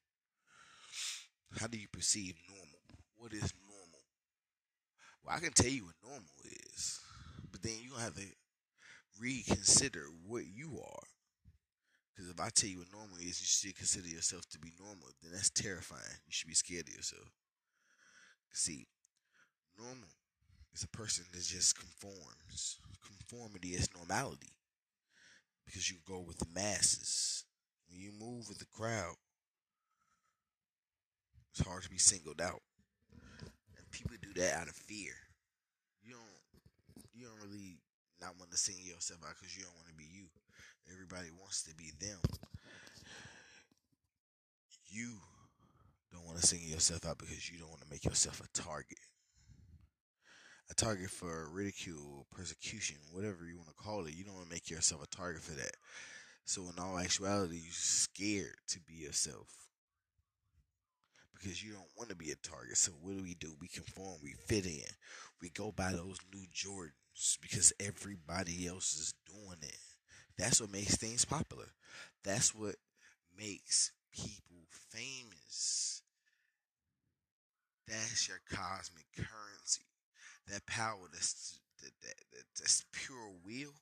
How 1.59 1.67
do 1.67 1.79
you 1.79 1.89
perceive 1.93 2.35
normal? 2.49 2.81
What 3.17 3.33
is 3.33 3.53
normal? 3.69 4.01
Well, 5.23 5.37
I 5.37 5.41
can 5.41 5.53
tell 5.53 5.71
you 5.71 5.85
what 5.85 5.95
normal 6.03 6.33
is, 6.45 6.99
but 7.53 7.63
then 7.63 7.75
you 7.83 7.95
have 7.95 8.15
to 8.15 8.25
reconsider 9.21 10.07
what 10.27 10.45
you 10.47 10.81
are. 10.81 11.07
Because 12.15 12.31
if 12.31 12.41
I 12.41 12.49
tell 12.49 12.71
you 12.71 12.79
what 12.79 12.93
normal 12.93 13.19
is, 13.19 13.41
you 13.41 13.47
still 13.47 13.73
consider 13.77 14.09
yourself 14.09 14.49
to 14.51 14.59
be 14.59 14.73
normal, 14.81 15.09
then 15.23 15.33
that's 15.33 15.51
terrifying. 15.51 16.21
You 16.27 16.33
should 16.33 16.49
be 16.49 16.55
scared 16.55 16.89
of 16.89 16.95
yourself. 16.95 17.29
See, 18.53 18.87
normal 19.79 20.09
is 20.75 20.83
a 20.83 20.89
person 20.89 21.25
that 21.33 21.45
just 21.45 21.79
conforms. 21.79 22.79
Conformity 23.05 23.71
is 23.71 23.89
normality. 23.95 24.55
Because 25.67 25.91
you 25.91 25.97
go 26.09 26.21
with 26.21 26.39
the 26.39 26.47
masses. 26.55 27.45
When 27.89 28.01
you 28.01 28.13
move 28.19 28.49
with 28.49 28.59
the 28.59 28.67
crowd, 28.67 29.17
it's 31.51 31.67
hard 31.67 31.83
to 31.83 31.91
be 31.91 31.99
singled 31.99 32.41
out. 32.41 32.63
And 33.77 33.91
people 33.91 34.17
do 34.21 34.33
that 34.41 34.55
out 34.55 34.69
of 34.69 34.75
fear. 34.75 35.13
You 36.03 36.15
don't 36.15 37.07
you 37.15 37.27
don't 37.27 37.51
really 37.51 37.79
not 38.21 38.39
want 38.39 38.51
to 38.51 38.57
sing 38.57 38.77
yourself 38.81 39.21
out 39.27 39.35
because 39.39 39.57
you 39.57 39.65
don't 39.65 39.77
want 39.77 39.89
to 39.89 39.95
be 39.95 40.09
you. 40.11 40.27
Everybody 40.93 41.29
wants 41.39 41.63
to 41.65 41.75
be 41.75 41.93
them. 42.01 42.19
You 44.89 45.11
don't 46.13 46.25
want 46.25 46.39
to 46.39 46.47
sing 46.47 46.61
yourself 46.63 47.05
out 47.05 47.19
because 47.19 47.51
you 47.51 47.59
don't 47.59 47.69
want 47.69 47.83
to 47.83 47.91
make 47.91 48.05
yourself 48.05 48.41
a 48.41 48.49
target. 48.59 48.99
A 50.71 50.75
target 50.75 51.11
for 51.11 51.49
ridicule, 51.51 52.27
persecution, 52.31 52.97
whatever 53.13 53.47
you 53.47 53.57
want 53.57 53.69
to 53.69 53.75
call 53.75 54.07
it. 54.07 54.15
You 54.15 54.25
don't 54.25 54.35
want 54.35 54.49
to 54.49 54.53
make 54.55 54.71
yourself 54.71 55.03
a 55.03 55.17
target 55.17 55.43
for 55.43 55.53
that. 55.53 55.77
So, 56.45 56.63
in 56.63 56.83
all 56.83 56.99
actuality, 56.99 57.57
you're 57.57 57.73
scared 57.73 58.57
to 58.69 58.81
be 58.81 58.95
yourself 58.95 59.49
because 61.35 61.63
you 61.63 61.73
don't 61.73 61.97
want 61.97 62.11
to 62.11 62.17
be 62.17 62.31
a 62.31 62.37
target. 62.37 62.77
So, 62.77 62.93
what 63.03 63.17
do 63.17 63.23
we 63.23 63.35
do? 63.35 63.55
We 63.61 63.69
conform, 63.69 64.19
we 64.23 64.33
fit 64.47 64.67
in, 64.67 64.89
we 65.43 65.51
go 65.51 65.73
buy 65.73 65.93
those 65.93 66.19
new 66.33 66.47
Jordans 66.55 67.06
because 67.41 67.73
everybody 67.81 68.67
else 68.67 68.95
is 68.97 69.15
doing 69.27 69.59
it. 69.63 69.79
That's 70.37 70.61
what 70.61 70.73
makes 70.73 70.97
things 70.97 71.25
popular. 71.25 71.69
That's 72.23 72.55
what 72.55 72.77
makes 73.39 73.93
people 74.13 74.67
famous. 74.91 76.03
That's 77.89 78.29
your 78.29 78.41
cosmic 78.51 79.07
currency. 79.17 79.87
That 80.49 80.67
power 80.67 81.09
that's 81.13 81.59
that, 81.83 81.93
that, 82.03 82.15
that 82.33 82.45
that's 82.59 82.85
pure 82.93 83.33
will 83.45 83.75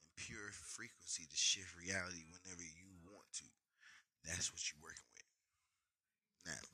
and 0.00 0.08
pure 0.16 0.50
frequency 0.52 1.24
to 1.30 1.36
shift 1.36 1.76
reality 1.78 2.24
whenever 2.26 2.62
you 2.62 2.88
want 3.10 3.26
to. 3.34 3.44
That's 4.24 4.52
what 4.52 4.60
you're 4.70 4.82
working 4.82 5.02
with. 5.14 6.54
Now, 6.54 6.68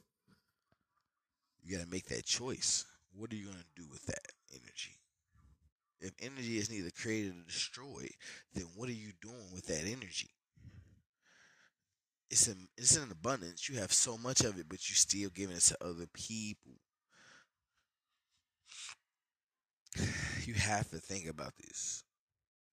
you 1.62 1.76
got 1.76 1.84
to 1.84 1.90
make 1.90 2.06
that 2.06 2.24
choice. 2.24 2.84
What 3.14 3.32
are 3.32 3.36
you 3.36 3.46
going 3.46 3.58
to 3.58 3.82
do 3.82 3.88
with 3.90 4.06
that 4.06 4.32
energy? 4.52 4.96
If 6.00 6.12
energy 6.20 6.58
is 6.58 6.70
neither 6.70 6.90
created 6.90 7.32
or 7.32 7.44
destroyed, 7.46 8.12
then 8.54 8.66
what 8.76 8.88
are 8.88 8.92
you 8.92 9.12
doing 9.20 9.52
with 9.52 9.66
that 9.66 9.84
energy? 9.86 10.30
It's 12.30 12.48
in 12.48 12.68
it's 12.78 12.96
in 12.96 13.10
abundance. 13.10 13.68
You 13.68 13.78
have 13.80 13.92
so 13.92 14.16
much 14.16 14.40
of 14.40 14.58
it, 14.58 14.66
but 14.68 14.88
you're 14.88 14.96
still 14.96 15.28
giving 15.30 15.56
it 15.56 15.62
to 15.64 15.84
other 15.84 16.06
people. 16.06 16.72
You 20.46 20.54
have 20.54 20.88
to 20.90 20.98
think 20.98 21.26
about 21.28 21.52
this 21.58 22.02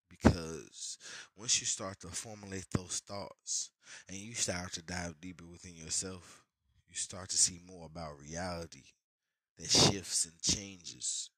because 0.09 0.97
once 1.35 1.59
you 1.61 1.67
start 1.67 1.99
to 2.01 2.07
formulate 2.07 2.67
those 2.71 3.01
thoughts 3.07 3.71
and 4.07 4.17
you 4.17 4.33
start 4.35 4.73
to 4.73 4.81
dive 4.83 5.19
deeper 5.21 5.45
within 5.45 5.75
yourself, 5.75 6.43
you 6.89 6.95
start 6.95 7.29
to 7.29 7.37
see 7.37 7.59
more 7.67 7.87
about 7.87 8.19
reality 8.21 8.83
that 9.57 9.69
shifts 9.71 10.25
and 10.25 10.41
changes. 10.41 11.29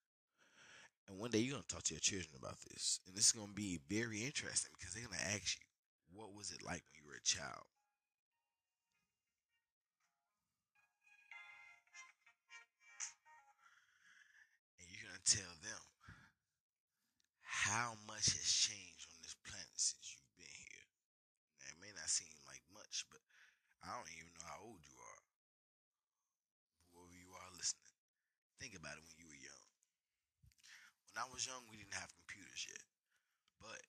And 1.08 1.18
one 1.18 1.32
day 1.32 1.40
you're 1.40 1.56
going 1.56 1.64
to 1.64 1.74
talk 1.74 1.84
to 1.84 1.94
your 1.94 2.02
children 2.04 2.36
about 2.38 2.60
this. 2.68 3.00
And 3.08 3.16
this 3.16 3.28
is 3.28 3.32
going 3.32 3.48
to 3.48 3.54
be 3.54 3.80
very 3.88 4.24
interesting 4.28 4.72
because 4.78 4.94
they're 4.94 5.08
going 5.08 5.20
to 5.20 5.32
ask 5.32 5.56
you, 5.56 5.68
what 6.12 6.36
was 6.36 6.52
it 6.52 6.64
like 6.64 6.84
when 6.84 7.00
you 7.00 7.08
were 7.08 7.16
a 7.16 7.24
child? 7.24 7.64
And 14.80 14.88
you're 14.92 15.16
to 15.16 15.24
tell 15.24 15.56
them 15.64 15.84
how 17.44 17.96
much 18.08 18.32
has 18.36 18.52
changed 18.52 19.08
on 19.12 19.20
this 19.24 19.36
planet 19.48 19.80
since 19.80 20.12
you've 20.12 20.36
been 20.36 20.48
here. 20.48 20.88
Now, 21.60 21.72
it 21.72 21.80
may 21.80 21.92
not 21.96 22.12
seem 22.12 22.36
like 22.48 22.64
much, 22.72 23.08
but 23.12 23.24
I 23.84 23.96
don't 23.96 24.12
even 24.12 24.32
know 24.36 24.48
how 24.48 24.60
old 24.64 24.84
you 24.84 24.96
are. 25.00 25.24
Whoever 26.96 27.16
you 27.16 27.32
are 27.32 27.52
listening, 27.56 27.96
think 28.60 28.76
about 28.76 29.00
it 29.00 29.04
when 29.08 29.20
you 29.20 29.28
were 29.28 29.40
young. 29.40 29.67
When 31.18 31.26
I 31.26 31.34
was 31.34 31.50
young, 31.50 31.66
we 31.66 31.82
didn't 31.82 31.98
have 31.98 32.14
computers 32.14 32.70
yet, 32.70 32.86
but 33.58 33.82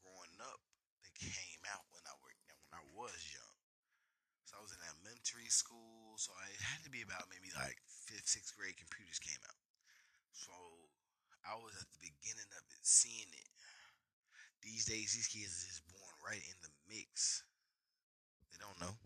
growing 0.00 0.40
up, 0.40 0.56
they 1.04 1.12
came 1.20 1.60
out 1.68 1.84
when 1.92 2.00
I 2.08 2.16
when 2.16 2.72
I 2.72 2.84
was 2.96 3.12
young. 3.28 3.56
So 4.48 4.56
I 4.56 4.64
was 4.64 4.72
in 4.72 4.80
elementary 4.88 5.52
school, 5.52 6.16
so 6.16 6.32
I 6.32 6.48
had 6.64 6.80
to 6.80 6.88
be 6.88 7.04
about 7.04 7.28
maybe 7.28 7.52
like 7.52 7.76
fifth, 8.08 8.32
sixth 8.32 8.56
grade. 8.56 8.72
Computers 8.72 9.20
came 9.20 9.36
out, 9.44 9.60
so 10.32 10.56
I 11.44 11.60
was 11.60 11.76
at 11.76 11.92
the 11.92 12.00
beginning 12.00 12.48
of 12.48 12.64
it, 12.72 12.80
seeing 12.80 13.28
it. 13.36 13.52
These 14.64 14.88
days, 14.88 15.12
these 15.12 15.28
kids 15.28 15.60
are 15.60 15.68
just 15.68 15.84
born 15.92 16.14
right 16.24 16.40
in 16.40 16.56
the 16.64 16.72
mix. 16.88 17.44
They 18.48 18.64
don't 18.64 18.80
know, 18.80 18.96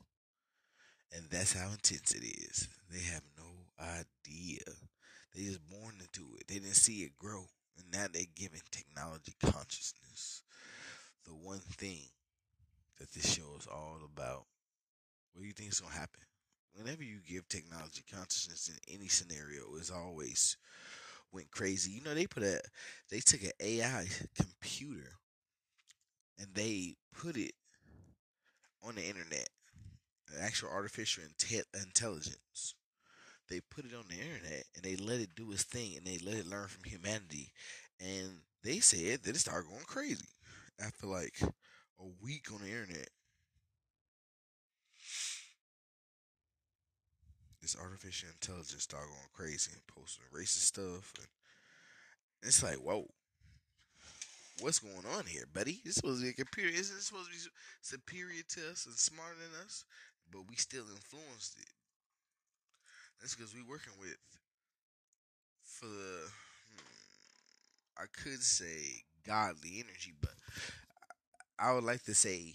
and 1.11 1.27
that's 1.27 1.59
how 1.59 1.75
intense 1.75 2.15
it 2.15 2.23
is. 2.23 2.71
They 2.95 3.03
have 3.11 3.27
no 3.35 3.75
idea 3.83 4.71
they 5.35 5.45
just 5.45 5.69
born 5.69 5.95
into 6.01 6.37
it. 6.37 6.49
They 6.49 6.55
didn't 6.55 6.75
see 6.75 7.03
it 7.03 7.19
grow. 7.19 7.47
And 7.79 7.91
now 7.93 8.07
they're 8.13 8.25
giving 8.35 8.61
technology 8.71 9.35
consciousness. 9.43 10.43
The 11.25 11.33
one 11.33 11.61
thing 11.61 12.03
that 12.99 13.13
this 13.13 13.35
show 13.35 13.57
is 13.59 13.67
all 13.67 13.99
about. 14.05 14.45
What 15.33 15.43
do 15.43 15.49
you 15.49 15.55
think 15.55 15.73
is 15.73 15.81
gonna 15.81 15.95
happen? 15.95 16.21
Whenever 16.75 17.03
you 17.03 17.19
give 17.29 17.49
technology 17.49 18.05
consciousness 18.13 18.69
in 18.69 18.95
any 18.95 19.09
scenario, 19.09 19.63
it's 19.79 19.91
always 19.91 20.57
went 21.33 21.51
crazy. 21.51 21.93
You 21.93 22.03
know, 22.03 22.15
they 22.15 22.27
put 22.27 22.43
a 22.43 22.61
they 23.11 23.21
took 23.21 23.43
an 23.43 23.53
AI 23.61 24.07
computer 24.37 25.13
and 26.39 26.49
they 26.55 26.97
put 27.15 27.37
it 27.37 27.53
on 28.83 28.95
the 28.95 29.07
internet, 29.07 29.49
an 30.31 30.41
actual 30.41 30.71
artificial 30.71 31.25
inte- 31.25 31.65
intelligence 31.83 32.75
they 33.51 33.61
put 33.61 33.85
it 33.85 33.95
on 33.95 34.05
the 34.09 34.15
internet 34.15 34.65
and 34.75 34.85
they 34.85 34.97
let 34.97 35.21
it 35.21 35.35
do 35.35 35.51
its 35.53 35.65
thing 35.65 35.97
and 35.97 36.07
they 36.07 36.19
let 36.25 36.39
it 36.39 36.49
learn 36.49 36.69
from 36.69 36.85
humanity. 36.85 37.53
And 38.01 38.39
they 38.63 38.79
said 38.79 39.25
that 39.25 39.35
it 39.35 39.39
started 39.39 39.69
going 39.69 39.85
crazy 39.87 40.29
after 40.83 41.07
like 41.07 41.35
a 41.43 42.07
week 42.23 42.47
on 42.53 42.61
the 42.61 42.71
internet. 42.71 43.09
This 47.61 47.77
artificial 47.77 48.31
intelligence 48.31 48.85
started 48.85 49.09
going 49.09 49.29
crazy 49.35 49.73
and 49.73 49.87
posting 49.87 50.25
racist 50.35 50.71
stuff. 50.71 51.13
And 51.19 51.29
it's 52.43 52.63
like, 52.63 52.77
whoa, 52.77 53.07
what's 54.61 54.79
going 54.79 55.05
on 55.19 55.27
here, 55.27 55.45
buddy? 55.53 55.81
This 55.85 55.97
supposed 55.97 56.21
to 56.21 56.25
be 56.25 56.31
a 56.31 56.33
computer. 56.33 56.71
Isn't 56.71 56.97
it 56.97 57.03
supposed 57.03 57.27
to 57.27 57.33
be 57.33 57.51
superior 57.83 58.43
to 58.49 58.71
us 58.71 58.87
and 58.87 58.95
smarter 58.95 59.37
than 59.37 59.67
us? 59.67 59.85
But 60.33 60.49
we 60.49 60.57
still 60.57 60.85
influenced 60.89 61.59
it. 61.59 61.80
That's 63.21 63.35
because 63.35 63.55
we 63.55 63.63
working 63.63 63.93
with 64.01 64.17
for 65.65 65.87
the 65.87 66.29
hmm, 66.29 66.83
I 67.99 68.05
could 68.13 68.43
say 68.43 69.05
godly 69.27 69.83
energy, 69.85 70.13
but 70.21 70.33
I 71.59 71.73
would 71.73 71.85
like 71.85 72.03
to 72.05 72.15
say 72.15 72.55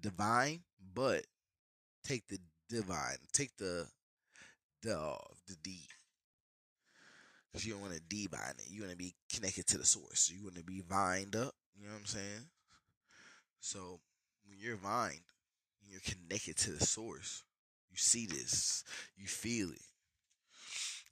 divine, 0.00 0.62
but 0.94 1.24
take 2.04 2.26
the 2.28 2.38
divine, 2.68 3.18
take 3.32 3.56
the 3.58 3.88
the 4.82 5.18
the 5.48 5.56
D. 5.62 5.88
Cause 7.52 7.64
you 7.64 7.72
don't 7.72 7.82
want 7.82 7.94
to 7.94 8.00
divine 8.00 8.54
it. 8.58 8.68
You 8.68 8.82
want 8.82 8.92
to 8.92 8.98
be 8.98 9.14
connected 9.32 9.66
to 9.68 9.78
the 9.78 9.86
source. 9.86 10.30
You 10.30 10.42
want 10.44 10.56
to 10.56 10.62
be 10.62 10.80
vined 10.80 11.34
up. 11.34 11.54
You 11.76 11.86
know 11.86 11.92
what 11.92 12.00
I'm 12.00 12.06
saying? 12.06 12.48
So 13.60 14.00
when 14.48 14.58
you're 14.58 14.76
vined, 14.76 15.20
you're 15.88 16.00
connected 16.00 16.56
to 16.58 16.72
the 16.72 16.84
source. 16.86 17.42
You 17.96 18.04
see 18.04 18.28
this. 18.28 18.84
You 19.16 19.24
feel 19.24 19.72
it. 19.72 19.88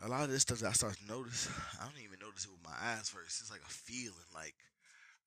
A 0.05 0.09
lot 0.13 0.29
of 0.29 0.31
this 0.31 0.45
stuff 0.45 0.61
that 0.61 0.69
I 0.69 0.77
start 0.77 1.01
to 1.01 1.09
notice, 1.09 1.49
I 1.81 1.89
don't 1.89 1.97
even 1.97 2.21
notice 2.21 2.45
it 2.45 2.53
with 2.53 2.61
my 2.61 2.77
eyes 2.77 3.09
first. 3.09 3.41
It's 3.41 3.49
like 3.49 3.65
a 3.65 3.73
feeling, 3.73 4.29
like 4.37 4.53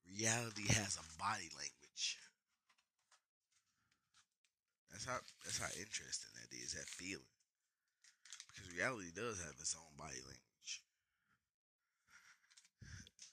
reality 0.06 0.70
has 0.70 1.02
a 1.02 1.06
body 1.18 1.50
language. 1.58 2.22
That's 4.94 5.10
how 5.10 5.18
that's 5.42 5.58
how 5.58 5.74
interesting 5.82 6.30
that 6.38 6.54
is, 6.54 6.78
that 6.78 6.86
feeling. 6.86 7.26
Because 8.54 8.78
reality 8.78 9.10
does 9.18 9.42
have 9.42 9.58
its 9.58 9.74
own 9.74 9.98
body 9.98 10.22
language. 10.22 10.86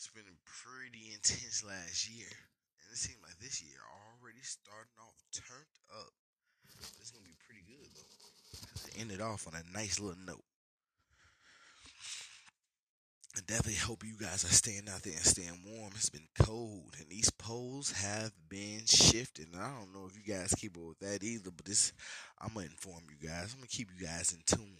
It's 0.00 0.08
been 0.16 0.32
pretty 0.48 1.12
intense 1.12 1.60
last 1.60 2.08
year. 2.08 2.32
And 2.80 2.88
it 2.88 2.96
seems 2.96 3.20
like 3.20 3.36
this 3.36 3.60
year 3.60 3.84
already 3.84 4.40
starting 4.40 4.96
off 4.96 5.20
turned 5.28 5.76
up. 5.92 6.23
It's 7.00 7.10
gonna 7.10 7.24
be 7.24 7.34
pretty 7.46 7.64
good 7.66 7.88
though. 7.94 9.00
End 9.00 9.10
it 9.10 9.20
off 9.20 9.46
on 9.46 9.54
a 9.54 9.76
nice 9.76 10.00
little 10.00 10.18
note. 10.26 10.44
I 13.36 13.40
definitely 13.48 13.80
hope 13.80 14.04
you 14.04 14.16
guys 14.16 14.44
are 14.44 14.54
staying 14.54 14.88
out 14.88 15.02
there 15.02 15.12
and 15.12 15.24
staying 15.24 15.64
warm. 15.66 15.90
It's 15.96 16.08
been 16.08 16.28
cold, 16.38 16.94
and 17.00 17.08
these 17.08 17.30
poles 17.30 17.90
have 17.90 18.30
been 18.48 18.86
shifting. 18.86 19.48
I 19.56 19.72
don't 19.76 19.92
know 19.92 20.06
if 20.08 20.16
you 20.16 20.22
guys 20.32 20.54
keep 20.56 20.76
up 20.76 20.84
with 20.84 21.00
that 21.00 21.24
either, 21.24 21.50
but 21.50 21.64
this 21.64 21.92
I'm 22.40 22.54
gonna 22.54 22.66
inform 22.66 23.02
you 23.10 23.28
guys. 23.28 23.52
I'm 23.52 23.58
gonna 23.58 23.66
keep 23.68 23.88
you 23.98 24.06
guys 24.06 24.32
in 24.32 24.40
tune. 24.46 24.78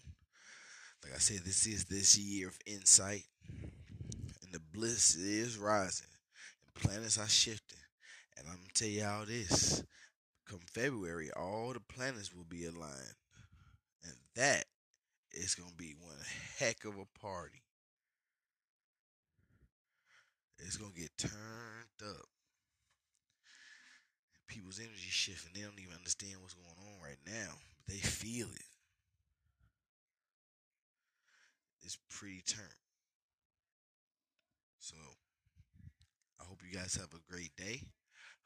Like 1.03 1.15
I 1.15 1.19
said, 1.19 1.41
this 1.45 1.67
is 1.67 1.85
this 1.87 2.17
year 2.17 2.47
of 2.47 2.59
insight, 2.65 3.25
and 3.51 4.53
the 4.53 4.61
bliss 4.73 5.17
is 5.17 5.59
rising, 5.59 6.07
and 6.65 6.83
planets 6.83 7.19
are 7.19 7.29
shifting. 7.29 7.79
And 8.39 8.47
I'm 8.47 8.57
gonna 8.57 8.69
tell 8.73 8.89
y'all 8.89 9.27
this: 9.27 9.83
come 10.49 10.61
February, 10.73 11.31
all 11.37 11.73
the 11.73 11.81
planets 11.81 12.35
will 12.35 12.45
be 12.45 12.65
aligned, 12.65 13.17
and 14.05 14.15
that 14.37 14.65
is 15.33 15.55
gonna 15.55 15.71
be 15.77 15.95
one 16.01 16.17
heck 16.59 16.85
of 16.85 16.99
a 16.99 17.19
party. 17.19 17.63
It's 20.59 20.77
gonna 20.77 20.93
get 20.93 21.17
turned 21.19 22.03
up. 22.03 22.27
People's 24.47 24.79
energy 24.79 25.09
shifting. 25.11 25.51
They 25.55 25.63
don't 25.63 25.81
even 25.81 25.97
understand 25.97 26.41
what's 26.41 26.55
going 26.55 26.69
on 26.79 27.03
right 27.03 27.19
now, 27.27 27.55
but 27.77 27.95
they 27.95 28.01
feel 28.01 28.47
it. 28.47 28.69
It's 31.83 31.99
pretty 32.09 32.43
turned. 32.47 32.69
So 34.79 34.97
I 36.41 36.45
hope 36.45 36.61
you 36.65 36.77
guys 36.77 36.95
have 36.95 37.13
a 37.15 37.33
great 37.33 37.57
day. 37.57 37.83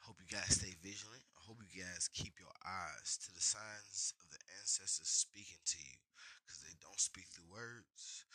Hope 0.00 0.16
you 0.20 0.36
guys 0.36 0.54
stay 0.54 0.74
vigilant. 0.82 1.22
Hope 1.48 1.64
you 1.72 1.82
guys 1.82 2.10
keep 2.12 2.34
your 2.38 2.52
eyes 2.60 3.16
to 3.24 3.32
the 3.32 3.40
signs 3.40 4.12
of 4.20 4.28
the 4.28 4.36
ancestors 4.60 5.08
speaking 5.08 5.56
to 5.64 5.78
you 5.78 5.96
because 6.44 6.60
they 6.60 6.74
don't 6.82 7.00
speak 7.00 7.24
through 7.32 7.50
words, 7.50 8.26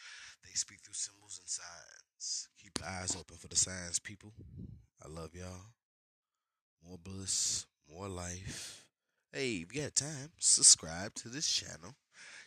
they 0.43 0.49
speak 0.55 0.79
through 0.83 0.95
symbols 0.95 1.39
and 1.39 1.47
signs. 1.47 2.49
Keep 2.59 2.79
your 2.79 2.89
eyes 2.89 3.15
open 3.15 3.37
for 3.37 3.47
the 3.49 3.55
signs, 3.55 3.99
people. 3.99 4.33
I 5.05 5.09
love 5.09 5.35
y'all. 5.35 5.75
More 6.83 6.97
bliss, 6.97 7.67
more 7.87 8.07
life. 8.09 8.83
Hey, 9.31 9.57
if 9.57 9.75
you 9.75 9.83
got 9.83 9.93
time, 9.93 10.31
subscribe 10.39 11.13
to 11.15 11.29
this 11.29 11.47
channel. 11.47 11.93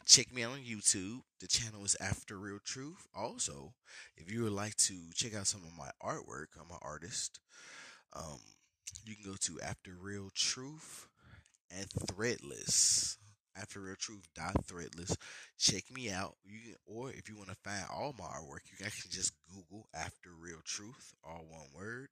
Check 0.05 0.35
me 0.35 0.42
out 0.42 0.55
on 0.55 0.59
YouTube. 0.59 1.20
The 1.40 1.46
channel 1.46 1.85
is 1.85 1.96
After 2.00 2.37
Real 2.38 2.59
Truth. 2.64 3.07
Also, 3.14 3.74
if 4.16 4.33
you 4.33 4.42
would 4.42 4.52
like 4.52 4.74
to 4.79 4.94
check 5.14 5.37
out 5.37 5.46
some 5.46 5.62
of 5.62 5.79
my 5.79 5.90
artwork, 6.02 6.59
I'm 6.61 6.72
an 6.72 6.79
artist. 6.83 7.38
Um, 8.12 8.40
you 9.05 9.14
can 9.14 9.31
go 9.31 9.37
to 9.40 9.61
After 9.61 9.92
Real 10.01 10.31
Truth 10.35 11.09
and 11.70 11.88
Threadless. 11.88 13.16
After 13.59 13.81
real 13.81 13.96
truth 13.99 14.29
dot 14.35 14.66
threadless. 14.66 15.16
Check 15.59 15.85
me 15.90 16.11
out. 16.11 16.37
You 16.44 16.61
can, 16.61 16.75
or 16.85 17.11
if 17.11 17.27
you 17.27 17.37
want 17.38 17.49
to 17.49 17.57
find 17.64 17.85
all 17.90 18.14
my 18.18 18.27
artwork 18.27 18.70
you 18.70 18.77
can 18.77 18.90
just 19.11 19.33
google 19.49 19.88
after 19.94 20.29
real 20.38 20.61
truth 20.62 21.14
all 21.25 21.46
one 21.49 21.66
word. 21.75 22.09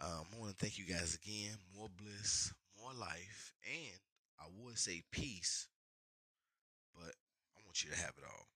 Um, 0.00 0.24
i 0.34 0.40
want 0.40 0.50
to 0.50 0.64
thank 0.64 0.76
you 0.78 0.84
guys 0.84 1.16
again. 1.24 1.56
More 1.76 1.88
bliss 1.96 2.52
more 2.80 2.92
life 2.94 3.52
and 3.64 3.98
i 4.40 4.44
would 4.58 4.78
say 4.78 5.02
peace 5.10 5.66
but 6.94 7.14
i 7.56 7.60
want 7.64 7.82
you 7.82 7.90
to 7.90 7.96
have 7.96 8.14
it 8.16 8.24
all 8.24 8.46